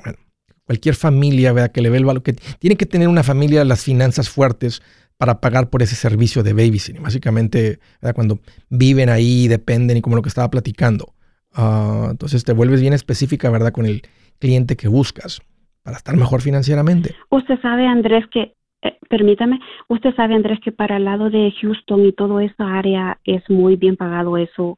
cualquier 0.68 0.96
familia 0.96 1.54
¿verdad? 1.54 1.72
que 1.72 1.82
le 1.82 1.90
ve 1.90 1.98
el 1.98 2.06
valor, 2.06 2.24
que 2.24 2.34
tiene 2.60 2.76
que 2.76 2.86
tener 2.86 3.08
una 3.08 3.24
familia 3.24 3.64
las 3.64 3.84
finanzas 3.84 4.30
fuertes 4.30 4.82
para 5.18 5.42
pagar 5.42 5.70
por 5.70 5.82
ese 5.82 5.96
servicio 5.96 6.44
de 6.44 6.54
babysitting. 6.54 7.02
Básicamente, 7.02 7.80
cuando 8.14 8.40
viven 8.70 9.10
ahí, 9.10 9.48
dependen 9.48 9.98
y 9.98 10.02
como 10.02 10.16
lo 10.16 10.22
que 10.22 10.30
estaba 10.30 10.50
platicando. 10.50 11.14
Ah, 11.54 12.10
entonces 12.12 12.44
te 12.44 12.54
vuelves 12.54 12.82
bien 12.82 12.94
específica, 12.94 13.50
¿verdad? 13.50 13.72
Con 13.72 13.86
el 13.86 14.04
cliente 14.40 14.76
que 14.76 14.88
buscas 14.88 15.42
para 15.82 15.98
estar 15.98 16.16
mejor 16.16 16.42
financieramente. 16.42 17.16
Usted 17.30 17.60
sabe, 17.62 17.88
Andrés, 17.88 18.26
que, 18.32 18.54
eh, 18.84 18.98
permítame, 19.10 19.60
usted 19.88 20.14
sabe, 20.16 20.36
Andrés, 20.36 20.60
que 20.64 20.72
para 20.72 20.98
el 20.98 21.06
lado 21.06 21.32
de 21.32 21.52
Houston 21.62 22.06
y 22.06 22.12
toda 22.12 22.44
esa 22.44 22.78
área 22.78 23.20
es 23.24 23.42
muy 23.50 23.76
bien 23.76 23.96
pagado 23.96 24.38
eso. 24.38 24.78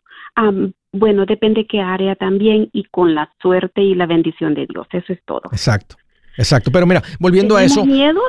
bueno, 0.92 1.26
depende 1.26 1.68
qué 1.68 1.82
área 1.82 2.16
también 2.16 2.70
y 2.72 2.86
con 2.86 3.14
la 3.14 3.30
suerte 3.42 3.82
y 3.82 3.94
la 3.94 4.06
bendición 4.06 4.54
de 4.54 4.66
Dios. 4.68 4.88
Eso 4.92 5.12
es 5.12 5.20
todo. 5.26 5.42
Exacto, 5.52 5.98
exacto. 6.38 6.72
Pero 6.72 6.86
mira, 6.86 7.04
volviendo 7.20 7.58
a 7.58 7.64
eso. 7.64 7.86
miedo? 7.86 8.22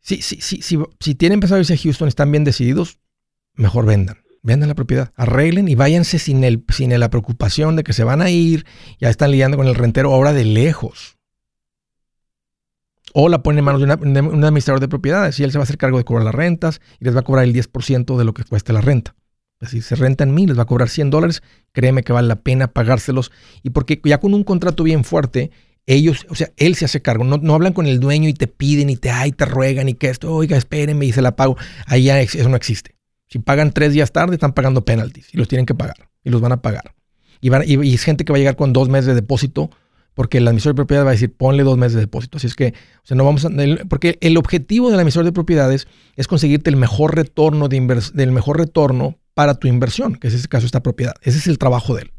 Si, 0.00 0.22
si, 0.22 0.40
si, 0.40 0.62
si, 0.62 1.14
tienen 1.14 1.40
a 1.42 1.58
irse 1.58 1.74
a 1.74 1.76
Houston, 1.76 2.08
están 2.08 2.30
bien 2.30 2.44
decididos, 2.44 2.98
mejor 3.54 3.86
vendan. 3.86 4.18
Vendan 4.42 4.70
la 4.70 4.74
propiedad, 4.74 5.12
arreglen 5.16 5.68
y 5.68 5.74
váyanse 5.74 6.18
sin, 6.18 6.44
el, 6.44 6.64
sin 6.70 6.98
la 6.98 7.10
preocupación 7.10 7.76
de 7.76 7.84
que 7.84 7.92
se 7.92 8.04
van 8.04 8.22
a 8.22 8.30
ir, 8.30 8.64
ya 8.98 9.10
están 9.10 9.30
lidiando 9.32 9.58
con 9.58 9.66
el 9.66 9.74
rentero 9.74 10.14
ahora 10.14 10.32
de 10.32 10.46
lejos. 10.46 11.18
O 13.12 13.28
la 13.28 13.42
ponen 13.42 13.58
en 13.58 13.64
manos 13.64 13.80
de, 13.82 13.86
un 14.20 14.44
administrador 14.44 14.80
de 14.80 14.88
propiedades 14.88 15.38
y 15.38 15.44
él 15.44 15.52
se 15.52 15.58
va 15.58 15.62
a 15.62 15.64
hacer 15.64 15.76
cargo 15.76 15.98
de 15.98 16.04
cobrar 16.04 16.24
las 16.24 16.34
rentas 16.34 16.80
y 17.00 17.04
les 17.04 17.14
va 17.14 17.20
a 17.20 17.24
cobrar 17.24 17.44
el 17.44 17.52
10% 17.52 18.16
de 18.16 18.24
lo 18.24 18.32
que 18.32 18.44
cueste 18.44 18.72
la 18.72 18.80
renta. 18.80 19.14
Si 19.66 19.82
se 19.82 19.94
rentan 19.94 20.32
mil, 20.32 20.48
les 20.48 20.58
va 20.58 20.62
a 20.62 20.66
cobrar 20.66 20.88
100 20.88 21.10
dólares, 21.10 21.42
créeme 21.72 22.02
que 22.02 22.14
vale 22.14 22.28
la 22.28 22.36
pena 22.36 22.68
pagárselos. 22.68 23.30
Y 23.62 23.70
porque 23.70 24.00
ya 24.04 24.18
con 24.18 24.32
un 24.32 24.42
contrato 24.42 24.84
bien 24.84 25.04
fuerte, 25.04 25.50
ellos, 25.94 26.26
o 26.28 26.34
sea, 26.34 26.50
él 26.56 26.74
se 26.76 26.84
hace 26.84 27.02
cargo. 27.02 27.24
No, 27.24 27.54
hablan 27.54 27.72
con 27.72 27.86
el 27.86 28.00
dueño 28.00 28.28
y 28.28 28.34
te 28.34 28.46
piden 28.46 28.90
y 28.90 28.96
te, 28.96 29.10
ay, 29.10 29.32
te 29.32 29.44
ruegan 29.44 29.88
y 29.88 29.94
que 29.94 30.08
esto, 30.08 30.32
oiga, 30.32 30.56
espérenme 30.56 31.06
y 31.06 31.12
se 31.12 31.22
la 31.22 31.36
pago. 31.36 31.56
Ahí 31.86 32.04
ya 32.04 32.20
eso 32.20 32.48
no 32.48 32.56
existe. 32.56 32.94
Si 33.28 33.38
pagan 33.38 33.72
tres 33.72 33.92
días 33.92 34.12
tarde, 34.12 34.34
están 34.34 34.52
pagando 34.52 34.84
penalties 34.84 35.32
y 35.32 35.36
los 35.36 35.48
tienen 35.48 35.66
que 35.66 35.74
pagar 35.74 36.08
y 36.24 36.30
los 36.30 36.40
van 36.40 36.52
a 36.52 36.62
pagar. 36.62 36.94
Y, 37.40 37.48
van, 37.48 37.62
y, 37.66 37.94
es 37.94 38.04
gente 38.04 38.24
que 38.24 38.32
va 38.32 38.36
a 38.36 38.38
llegar 38.38 38.56
con 38.56 38.72
dos 38.72 38.88
meses 38.88 39.06
de 39.06 39.14
depósito 39.14 39.70
porque 40.14 40.38
el 40.38 40.46
administrador 40.46 40.74
de 40.74 40.78
propiedades 40.78 41.06
va 41.06 41.10
a 41.10 41.12
decir, 41.12 41.32
ponle 41.32 41.62
dos 41.62 41.78
meses 41.78 41.94
de 41.94 42.00
depósito. 42.00 42.38
Así 42.38 42.46
es 42.46 42.54
que, 42.54 42.74
o 43.02 43.06
sea, 43.06 43.16
no 43.16 43.24
vamos 43.24 43.44
a, 43.44 43.50
porque 43.88 44.18
el 44.20 44.36
objetivo 44.36 44.90
del 44.90 44.98
administrador 44.98 45.26
de 45.26 45.32
propiedades 45.32 45.88
es 46.16 46.26
conseguirte 46.26 46.70
el 46.70 46.76
mejor 46.76 47.16
retorno 47.16 47.68
de 47.68 47.80
del 48.14 48.32
mejor 48.32 48.58
retorno 48.58 49.18
para 49.34 49.54
tu 49.54 49.68
inversión, 49.68 50.16
que 50.16 50.28
es 50.28 50.34
ese 50.34 50.48
caso 50.48 50.66
esta 50.66 50.82
propiedad. 50.82 51.14
Ese 51.22 51.38
es 51.38 51.46
el 51.46 51.58
trabajo 51.58 51.94
de 51.94 52.02
él. 52.02 52.12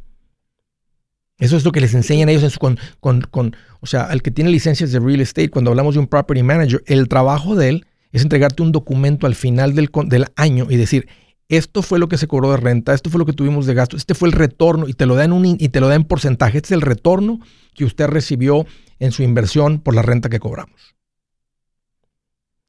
Eso 1.42 1.58
es 1.58 1.66
lo 1.66 1.72
que 1.72 1.82
les 1.82 1.96
enseñan 1.96 2.30
ellos 2.30 2.60
con, 2.60 2.78
con, 3.00 3.56
o 3.80 3.88
sea, 3.88 4.04
al 4.04 4.22
que 4.22 4.30
tiene 4.30 4.52
licencias 4.52 4.92
de 4.92 5.00
real 5.00 5.22
estate, 5.22 5.50
cuando 5.50 5.72
hablamos 5.72 5.96
de 5.96 6.00
un 6.00 6.06
property 6.06 6.44
manager, 6.44 6.84
el 6.86 7.08
trabajo 7.08 7.56
de 7.56 7.70
él 7.70 7.86
es 8.12 8.22
entregarte 8.22 8.62
un 8.62 8.72
documento 8.72 9.26
al 9.26 9.34
final 9.34 9.74
del, 9.74 9.90
del 10.06 10.28
año 10.36 10.68
y 10.70 10.78
decir, 10.78 11.08
esto 11.50 11.82
fue 11.82 11.98
lo 11.98 12.08
que 12.08 12.20
se 12.20 12.28
cobró 12.28 12.52
de 12.52 12.58
renta, 12.58 12.94
esto 12.94 13.10
fue 13.10 13.18
lo 13.18 13.26
que 13.26 13.34
tuvimos 13.34 13.66
de 13.66 13.74
gasto, 13.74 13.98
este 13.98 14.14
fue 14.14 14.30
el 14.30 14.34
retorno 14.34 14.88
y 14.88 14.94
te 14.94 15.08
lo 15.08 15.16
dan 15.16 15.34
y 15.44 15.70
te 15.70 15.80
lo 15.80 15.88
da 15.88 15.96
en 15.96 16.04
porcentaje, 16.04 16.60
este 16.60 16.68
es 16.68 16.72
el 16.74 16.82
retorno 16.82 17.40
que 17.74 17.86
usted 17.86 18.06
recibió 18.06 18.68
en 19.00 19.12
su 19.12 19.24
inversión 19.24 19.80
por 19.80 19.96
la 19.96 20.04
renta 20.04 20.30
que 20.30 20.40
cobramos. 20.40 20.96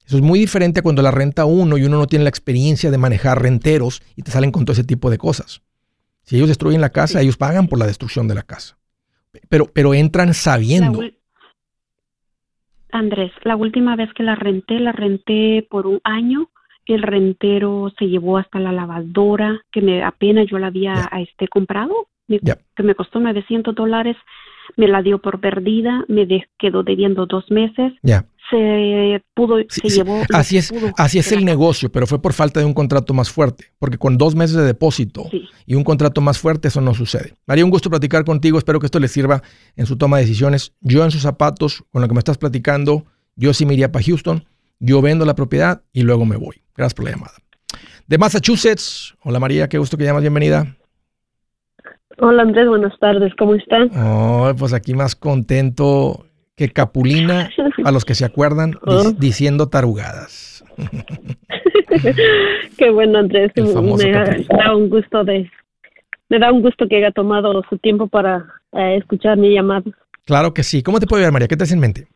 Eso 0.07 0.16
es 0.16 0.23
muy 0.23 0.39
diferente 0.39 0.81
a 0.81 0.83
cuando 0.83 1.03
la 1.03 1.11
renta 1.11 1.45
uno 1.45 1.77
y 1.77 1.85
uno 1.85 1.99
no 1.99 2.07
tiene 2.07 2.23
la 2.25 2.31
experiencia 2.31 2.91
de 2.91 2.97
manejar 2.97 3.43
renteros 3.43 4.01
y 4.16 4.23
te 4.23 4.31
salen 4.31 4.51
con 4.51 4.64
todo 4.64 4.73
ese 4.73 4.85
tipo 4.85 5.11
de 5.11 5.18
cosas. 5.18 5.61
Si 6.23 6.37
ellos 6.37 6.49
destruyen 6.49 6.81
la 6.81 6.91
casa, 6.91 7.20
ellos 7.20 7.37
pagan 7.37 7.68
por 7.68 7.79
la 7.79 7.87
destrucción 7.87 8.29
de 8.29 8.35
la 8.35 8.43
casa. 8.43 8.79
Pero, 9.49 9.66
pero 9.73 9.95
entran 9.95 10.35
sabiendo. 10.35 11.01
Andrés, 12.93 13.33
la 13.45 13.57
última 13.57 13.97
vez 13.97 14.12
que 14.14 14.23
la 14.23 14.35
renté, 14.35 14.79
la 14.79 14.93
renté 14.93 15.66
por 15.68 15.87
un 15.87 16.01
año. 16.05 16.51
El 16.85 17.03
rentero 17.03 17.93
se 17.99 18.07
llevó 18.07 18.39
hasta 18.39 18.59
la 18.59 18.73
lavadora, 18.73 19.61
que 19.70 19.81
me 19.81 20.03
apenas 20.03 20.47
yo 20.51 20.59
la 20.59 20.66
había 20.66 21.09
este, 21.18 21.49
comprado, 21.49 22.09
que 22.29 22.83
me 22.83 22.95
costó 22.95 23.20
900 23.20 23.75
dólares 23.75 24.16
me 24.77 24.89
la 24.89 25.03
dio 25.03 25.19
por 25.19 25.41
perdida, 25.41 26.05
me 26.09 26.27
quedó 26.59 26.83
debiendo 26.83 27.27
dos 27.27 27.51
meses. 27.51 27.93
Ya. 28.03 28.27
Se 28.51 29.23
pudo, 29.35 29.57
se 29.69 29.89
llevó. 29.89 30.23
Así 30.35 30.59
es, 30.59 30.75
así 30.99 31.19
es 31.19 31.33
el 31.33 31.45
negocio, 31.45 31.91
pero 31.91 32.07
fue 32.07 32.21
por 32.21 32.35
falta 32.35 32.61
de 32.61 32.67
un 32.67 32.75
contrato 32.75 33.15
más 33.15 33.31
fuerte, 33.31 33.67
porque 33.79 33.97
con 33.97 34.19
dos 34.19 34.35
meses 34.35 34.57
de 34.57 34.65
depósito 34.65 35.25
y 35.65 35.75
un 35.75 35.85
contrato 35.85 36.21
más 36.21 36.39
fuerte, 36.39 36.69
eso 36.69 36.81
no 36.81 36.93
sucede. 36.93 37.35
María, 37.47 37.65
un 37.65 37.71
gusto 37.71 37.89
platicar 37.89 38.25
contigo. 38.25 38.59
Espero 38.59 38.79
que 38.79 38.87
esto 38.87 39.01
le 39.01 39.09
sirva 39.09 39.43
en 39.77 39.87
su 39.87 39.97
toma 39.97 40.19
de 40.19 40.25
decisiones. 40.25 40.75
Yo 40.81 41.03
en 41.05 41.11
sus 41.11 41.23
zapatos, 41.23 41.85
con 41.93 42.03
lo 42.03 42.09
que 42.09 42.15
me 42.15 42.19
estás 42.19 42.37
platicando, 42.37 43.07
yo 43.37 43.55
sí 43.55 43.65
me 43.65 43.75
iría 43.75 43.91
para 43.91 44.05
Houston. 44.05 44.45
Yo 44.81 45.01
vendo 45.01 45.25
la 45.25 45.35
propiedad 45.35 45.83
y 45.93 46.03
luego 46.03 46.27
me 46.27 46.37
voy. 46.37 46.57
Gracias 46.77 46.95
por 46.95 47.05
la 47.05 47.13
llamada. 47.13 47.35
De 48.07 48.19
Massachusetts. 48.19 49.15
Hola 49.23 49.39
María, 49.39 49.69
qué 49.69 49.79
gusto 49.79 49.97
que 49.97 50.05
llamas. 50.05 50.23
Bienvenida. 50.23 50.77
Hola 52.19 52.43
Andrés, 52.43 52.69
buenas 52.69 52.99
tardes, 52.99 53.33
¿cómo 53.37 53.55
están? 53.55 53.91
Oh, 53.97 54.53
pues 54.59 54.73
aquí 54.73 54.95
más 54.95 55.17
contento 55.17 56.27
que 56.57 56.69
Capulina, 56.69 57.51
a 57.85 57.93
los 57.93 58.05
que 58.05 58.15
se 58.15 58.25
acuerdan, 58.25 58.75
oh. 58.87 59.13
diciendo 59.13 59.69
tarugadas. 59.69 60.65
Qué 62.79 62.91
bueno 62.91 63.19
Andrés, 63.19 63.53
me 63.57 63.65
da 63.65 64.75
un 64.75 64.89
gusto 64.89 65.25
de, 65.25 65.51
me 66.29 66.39
da 66.39 66.53
un 66.53 66.63
gusto 66.63 66.87
que 66.89 66.97
haya 66.97 67.11
tomado 67.11 67.63
su 67.69 67.79
tiempo 67.79 68.07
para 68.07 68.47
eh, 68.73 68.97
escuchar 68.99 69.37
mi 69.37 69.55
llamada. 69.55 69.85
Claro 70.25 70.55
que 70.55 70.63
sí. 70.63 70.83
¿Cómo 70.83 71.01
te 71.01 71.07
puedo 71.07 71.23
ver, 71.23 71.33
María? 71.33 71.49
¿Qué 71.49 71.57
te 71.57 71.65
hace 71.65 71.75
en 71.75 71.81
mente? 71.81 72.07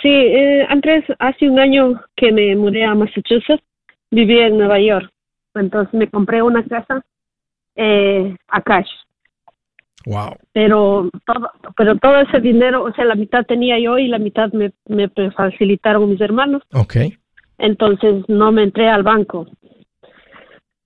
Sí, 0.00 0.08
eh, 0.08 0.64
Andrés, 0.68 1.04
hace 1.18 1.48
un 1.48 1.58
año 1.58 2.00
que 2.16 2.30
me 2.30 2.54
mudé 2.54 2.84
a 2.84 2.94
Massachusetts, 2.94 3.62
viví 4.10 4.38
en 4.38 4.58
Nueva 4.58 4.78
York. 4.78 5.10
Entonces 5.54 5.92
me 5.94 6.08
compré 6.08 6.42
una 6.42 6.64
casa 6.64 7.02
eh, 7.76 8.34
a 8.48 8.60
cash. 8.62 8.88
Wow. 10.06 10.36
Pero 10.52 11.10
todo, 11.26 11.50
pero 11.76 11.96
todo 11.96 12.20
ese 12.20 12.40
dinero, 12.40 12.84
o 12.84 12.92
sea, 12.92 13.04
la 13.04 13.16
mitad 13.16 13.44
tenía 13.44 13.78
yo 13.78 13.98
y 13.98 14.06
la 14.08 14.18
mitad 14.18 14.52
me, 14.52 14.72
me 14.86 15.08
facilitaron 15.32 16.08
mis 16.08 16.20
hermanos. 16.20 16.62
Ok. 16.72 16.96
Entonces 17.58 18.24
no 18.28 18.52
me 18.52 18.62
entré 18.62 18.88
al 18.88 19.02
banco. 19.02 19.46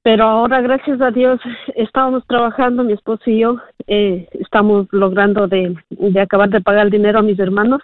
Pero 0.02 0.24
ahora, 0.24 0.62
gracias 0.62 1.00
a 1.02 1.10
Dios, 1.10 1.38
estábamos 1.74 2.26
trabajando, 2.26 2.82
mi 2.82 2.94
esposo 2.94 3.22
y 3.26 3.40
yo, 3.40 3.58
eh, 3.86 4.28
estamos 4.32 4.86
logrando 4.92 5.46
de, 5.46 5.76
de 5.90 6.20
acabar 6.20 6.48
de 6.48 6.62
pagar 6.62 6.86
el 6.86 6.90
dinero 6.90 7.18
a 7.18 7.22
mis 7.22 7.38
hermanos. 7.38 7.82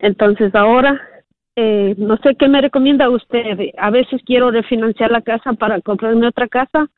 Entonces 0.00 0.52
ahora, 0.56 1.00
eh, 1.54 1.94
no 1.96 2.16
sé 2.18 2.34
qué 2.34 2.48
me 2.48 2.60
recomienda 2.60 3.08
usted. 3.08 3.70
A 3.78 3.90
veces 3.90 4.20
quiero 4.26 4.50
refinanciar 4.50 5.12
la 5.12 5.22
casa 5.22 5.52
para 5.52 5.80
comprarme 5.80 6.26
otra 6.26 6.48
casa 6.48 6.88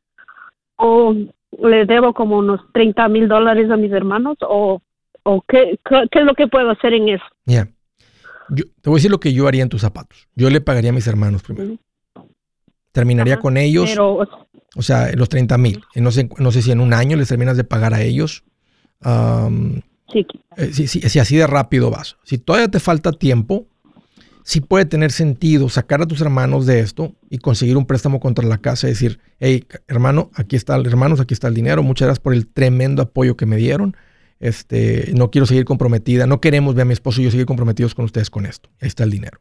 o 0.81 1.14
le 1.62 1.85
debo 1.85 2.14
como 2.14 2.39
unos 2.39 2.61
30 2.72 3.09
mil 3.09 3.28
dólares 3.28 3.70
a 3.70 3.76
mis 3.76 3.93
hermanos 3.93 4.37
o, 4.41 4.81
o 5.22 5.45
qué, 5.47 5.78
qué, 5.89 6.18
es 6.18 6.24
lo 6.24 6.35
que 6.35 6.49
puedo 6.49 6.70
hacer 6.70 6.95
en 6.95 7.11
eso. 7.11 7.24
Ya. 7.45 7.68
Yo, 8.49 8.64
te 8.81 8.91
voy 8.91 8.97
a 8.97 8.99
decir 8.99 9.11
lo 9.11 9.20
que 9.20 9.33
yo 9.33 9.47
haría 9.47 9.62
en 9.62 9.68
tus 9.68 9.83
zapatos. 9.83 10.28
Yo 10.35 10.51
le 10.51 10.61
pagaría 10.61 10.91
a 10.91 10.95
mis 10.95 11.07
hermanos 11.07 11.43
primero. 11.43 11.76
Terminaría 12.93 13.39
con 13.39 13.57
ellos. 13.57 13.97
o 13.99 14.83
sea, 14.83 15.12
los 15.14 15.28
30 15.28 15.59
mil. 15.59 15.85
No 15.95 16.11
sé, 16.11 16.28
no 16.39 16.51
sé 16.51 16.62
si 16.62 16.72
en 16.72 16.81
un 16.81 16.93
año 16.93 17.16
les 17.16 17.28
terminas 17.28 17.57
de 17.57 17.64
pagar 17.64 17.95
a 17.95 18.03
ellos. 18.03 18.43
sí. 20.12 20.26
Eh, 20.57 20.72
si 20.72 21.18
así 21.18 21.37
de 21.37 21.47
rápido 21.47 21.91
vas. 21.91 22.16
Si 22.24 22.39
todavía 22.39 22.68
te 22.68 22.81
falta 22.81 23.12
tiempo, 23.12 23.66
sí 24.45 24.61
puede 24.61 24.84
tener 24.84 25.12
sentido 25.12 25.68
sacar 25.68 26.03
a 26.03 26.07
tus 26.07 26.20
hermanos 26.20 26.66
de 26.66 26.80
esto 26.80 27.14
y 27.28 27.38
conseguir 27.38 27.76
un 27.76 27.86
préstamo 27.86 28.20
contra 28.20 28.47
la 28.47 28.59
casa 28.59 28.86
y 28.86 28.91
decir, 28.91 29.20
hey, 29.38 29.64
hermano, 29.88 30.30
aquí 30.34 30.57
está, 30.57 30.76
hermanos, 30.76 31.20
aquí 31.20 31.34
está 31.34 31.49
el 31.49 31.55
dinero, 31.55 31.82
muchas 31.82 32.07
gracias 32.07 32.20
por 32.20 32.34
el 32.34 32.47
tremendo 32.47 33.03
apoyo 33.03 33.36
que 33.36 33.47
me 33.47 33.57
dieron. 33.57 33.97
Este, 34.38 35.12
no 35.14 35.30
quiero 35.30 35.47
seguir 35.47 35.64
comprometida, 35.64 36.26
no 36.26 36.41
queremos 36.41 36.74
ver 36.74 36.82
a 36.82 36.86
mi 36.86 36.95
esposo 36.95 37.20
y 37.20 37.24
yo 37.24 37.30
seguir 37.30 37.47
comprometidos 37.47 37.95
con 37.95 38.07
ustedes 38.07 38.30
con 38.30 38.47
esto. 38.47 38.70
Ahí 38.80 38.88
está 38.88 39.05
el 39.05 39.11
dinero. 39.11 39.41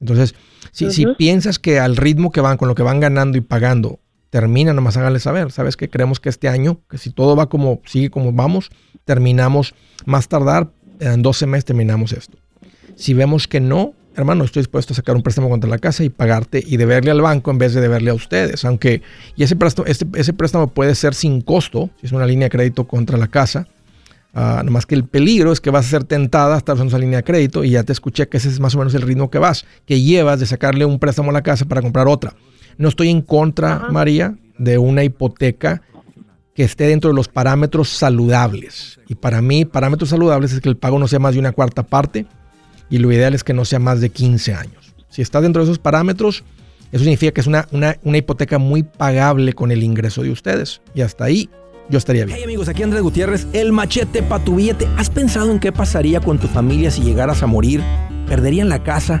Entonces, 0.00 0.34
si, 0.70 0.90
si 0.92 1.06
piensas 1.16 1.58
que 1.58 1.80
al 1.80 1.96
ritmo 1.96 2.30
que 2.30 2.40
van, 2.40 2.56
con 2.56 2.68
lo 2.68 2.74
que 2.74 2.82
van 2.82 3.00
ganando 3.00 3.38
y 3.38 3.40
pagando, 3.40 4.00
termina, 4.30 4.72
nomás 4.72 4.96
háganle 4.96 5.20
saber, 5.20 5.50
¿sabes 5.50 5.76
que 5.76 5.88
Creemos 5.88 6.20
que 6.20 6.28
este 6.28 6.48
año, 6.48 6.80
que 6.88 6.98
si 6.98 7.10
todo 7.10 7.34
va 7.36 7.48
como 7.48 7.80
sigue 7.86 8.10
como 8.10 8.32
vamos, 8.32 8.70
terminamos 9.04 9.74
más 10.04 10.28
tardar, 10.28 10.70
en 11.00 11.22
12 11.22 11.46
meses 11.46 11.64
terminamos 11.64 12.12
esto. 12.12 12.38
Si 12.96 13.14
vemos 13.14 13.48
que 13.48 13.60
no, 13.60 13.94
hermano, 14.18 14.44
estoy 14.44 14.60
dispuesto 14.60 14.92
a 14.92 14.96
sacar 14.96 15.14
un 15.16 15.22
préstamo 15.22 15.48
contra 15.48 15.70
la 15.70 15.78
casa 15.78 16.02
y 16.02 16.08
pagarte 16.08 16.62
y 16.66 16.76
deberle 16.76 17.12
al 17.12 17.20
banco 17.20 17.50
en 17.50 17.58
vez 17.58 17.72
de 17.72 17.80
deberle 17.80 18.10
a 18.10 18.14
ustedes. 18.14 18.64
Aunque, 18.64 19.00
y 19.36 19.44
ese 19.44 19.56
préstamo, 19.56 19.86
este, 19.86 20.06
ese 20.14 20.32
préstamo 20.32 20.68
puede 20.68 20.94
ser 20.94 21.14
sin 21.14 21.40
costo, 21.40 21.90
si 22.00 22.06
es 22.06 22.12
una 22.12 22.26
línea 22.26 22.46
de 22.46 22.50
crédito 22.50 22.86
contra 22.86 23.16
la 23.16 23.28
casa. 23.28 23.68
Uh, 24.34 24.62
nomás 24.62 24.84
que 24.84 24.94
el 24.94 25.04
peligro 25.04 25.52
es 25.52 25.60
que 25.60 25.70
vas 25.70 25.86
a 25.86 25.88
ser 25.88 26.04
tentada 26.04 26.54
a 26.54 26.58
estar 26.58 26.74
usando 26.74 26.90
esa 26.90 26.98
línea 26.98 27.18
de 27.18 27.24
crédito 27.24 27.64
y 27.64 27.70
ya 27.70 27.82
te 27.82 27.92
escuché 27.92 28.28
que 28.28 28.36
ese 28.36 28.48
es 28.48 28.60
más 28.60 28.74
o 28.74 28.78
menos 28.78 28.94
el 28.94 29.02
ritmo 29.02 29.30
que 29.30 29.38
vas, 29.38 29.64
que 29.86 30.02
llevas 30.02 30.38
de 30.38 30.46
sacarle 30.46 30.84
un 30.84 30.98
préstamo 30.98 31.30
a 31.30 31.32
la 31.32 31.42
casa 31.42 31.64
para 31.64 31.80
comprar 31.80 32.08
otra. 32.08 32.34
No 32.76 32.88
estoy 32.88 33.08
en 33.08 33.22
contra, 33.22 33.86
María, 33.90 34.36
de 34.58 34.78
una 34.78 35.02
hipoteca 35.02 35.82
que 36.54 36.64
esté 36.64 36.88
dentro 36.88 37.10
de 37.10 37.16
los 37.16 37.28
parámetros 37.28 37.88
saludables. 37.88 39.00
Y 39.08 39.14
para 39.14 39.40
mí, 39.40 39.64
parámetros 39.64 40.10
saludables 40.10 40.52
es 40.52 40.60
que 40.60 40.68
el 40.68 40.76
pago 40.76 40.98
no 40.98 41.08
sea 41.08 41.20
más 41.20 41.34
de 41.34 41.40
una 41.40 41.52
cuarta 41.52 41.84
parte 41.84 42.26
y 42.90 42.98
lo 42.98 43.12
ideal 43.12 43.34
es 43.34 43.44
que 43.44 43.52
no 43.52 43.64
sea 43.64 43.78
más 43.78 44.00
de 44.00 44.10
15 44.10 44.54
años. 44.54 44.94
Si 45.08 45.22
está 45.22 45.40
dentro 45.40 45.62
de 45.62 45.70
esos 45.70 45.78
parámetros, 45.78 46.44
eso 46.92 47.04
significa 47.04 47.32
que 47.32 47.40
es 47.40 47.46
una, 47.46 47.66
una, 47.72 48.16
hipoteca 48.16 48.58
muy 48.58 48.82
pagable 48.82 49.52
con 49.52 49.70
el 49.70 49.82
ingreso 49.82 50.22
de 50.22 50.30
ustedes. 50.30 50.80
Y 50.94 51.02
hasta 51.02 51.24
ahí 51.24 51.50
yo 51.90 51.98
estaría 51.98 52.24
bien. 52.24 52.36
Hey 52.38 52.44
amigos, 52.44 52.68
aquí 52.68 52.82
Andrés 52.82 53.02
Gutiérrez, 53.02 53.46
el 53.52 53.72
machete 53.72 54.22
para 54.22 54.44
tu 54.44 54.56
billete. 54.56 54.86
¿Has 54.96 55.10
pensado 55.10 55.50
en 55.50 55.58
qué 55.58 55.72
pasaría 55.72 56.20
con 56.20 56.38
tu 56.38 56.46
familia 56.48 56.90
si 56.90 57.02
llegaras 57.02 57.42
a 57.42 57.46
morir? 57.46 57.82
¿Perderían 58.26 58.68
la 58.68 58.82
casa? 58.82 59.20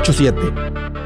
8-7. 0.00 0.99